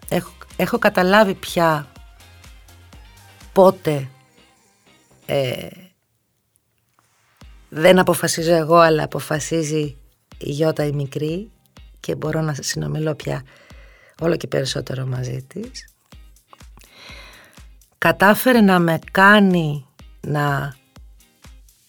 [0.08, 1.86] Έχω, έχω καταλάβει πια
[3.52, 4.08] πότε
[5.26, 5.68] ε,
[7.68, 9.96] δεν αποφασίζω εγώ αλλά αποφασίζει
[10.38, 11.50] η Γιώτα η μικρή
[12.00, 13.42] και μπορώ να συνομιλώ πια
[14.20, 15.94] όλο και περισσότερο μαζί της.
[17.98, 19.86] Κατάφερε να με κάνει
[20.20, 20.76] να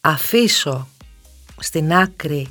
[0.01, 0.87] αφήσω
[1.61, 2.47] στην άκρη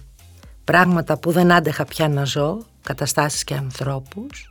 [0.64, 4.50] πράγματα που δεν άντεχα πια να ζω, καταστάσεις και ανθρώπους,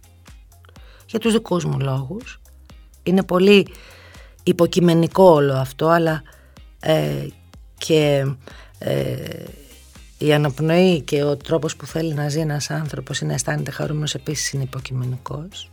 [1.08, 2.42] για τους δικούς μου λόγους.
[3.04, 3.68] Είναι πολύ
[4.44, 6.22] υποκειμενικό όλο αυτό, αλλά
[6.80, 7.28] ε,
[7.78, 8.26] και
[8.80, 9.44] ε,
[10.18, 14.14] η αναπνοή και ο τρόπος που θέλει να ζει ένας άνθρωπος ή να αισθάνεται χαρούμενος
[14.14, 15.70] επίσης είναι υποκειμενικός.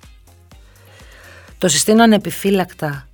[1.59, 3.09] Το συστήνω ανεπιφύλακτα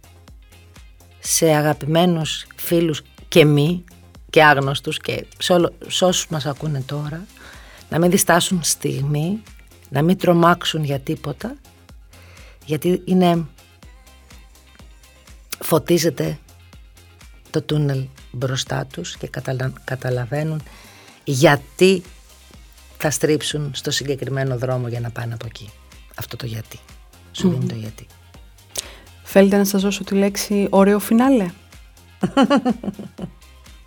[1.19, 3.85] σε αγαπημένους φίλους και μη
[4.33, 5.53] και άγνωστους και σε,
[5.87, 7.27] όσους μας ακούνε τώρα
[7.89, 9.43] να μην διστάσουν στιγμή,
[9.89, 11.55] να μην τρομάξουν για τίποτα
[12.65, 13.47] γιατί είναι
[15.61, 16.39] φωτίζεται
[17.51, 19.31] το τούνελ μπροστά τους και
[19.85, 20.63] καταλαβαίνουν
[21.25, 22.03] γιατί
[22.99, 25.71] θα στρίψουν στο συγκεκριμένο δρόμο για να πάνε από εκεί.
[26.15, 26.79] Αυτό το γιατί.
[27.33, 28.07] Σου δίνει το γιατί.
[29.23, 31.51] Θέλετε να σας δώσω τη λέξη ωραίο φινάλε.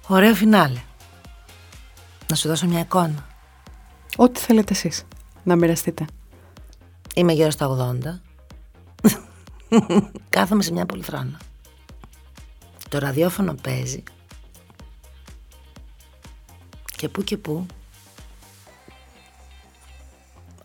[0.08, 0.82] ωραίο φινάλε.
[2.30, 3.28] Να σου δώσω μια εικόνα.
[4.16, 5.04] Ό,τι θέλετε εσείς
[5.44, 6.06] να μοιραστείτε.
[7.16, 8.20] Είμαι γύρω στα 80.
[10.30, 11.40] Κάθομαι σε μια πολυθρόνα.
[12.90, 14.04] Το ραδιόφωνο παίζει
[16.96, 17.66] και που και που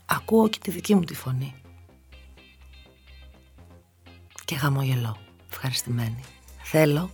[0.07, 1.55] ακούω και τη δική μου τη φωνή
[4.45, 5.17] και χαμογελώ
[5.51, 6.25] ευχαριστημένη
[6.63, 7.11] θέλω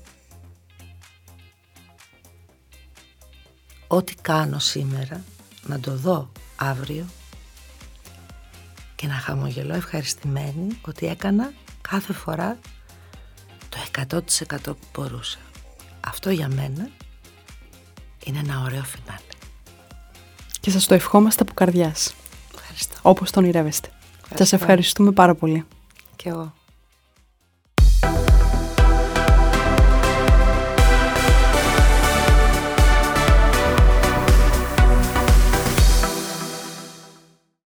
[3.86, 5.24] ό,τι κάνω σήμερα
[5.66, 7.04] να το δω αύριο
[8.94, 12.58] και να χαμογελώ ευχαριστημένη ότι έκανα κάθε φορά
[13.68, 13.78] το
[14.10, 15.38] 100% που μπορούσα.
[16.00, 16.88] Αυτό για μένα
[18.24, 19.20] είναι ένα ωραίο φινάλε.
[20.60, 22.14] Και σας το ευχόμαστε από καρδιάς.
[22.54, 22.96] Ευχαριστώ.
[23.02, 23.88] όπως τον ονειρεύεστε.
[24.34, 25.66] Σας ευχαριστούμε πάρα πολύ.
[26.16, 26.52] Και εγώ.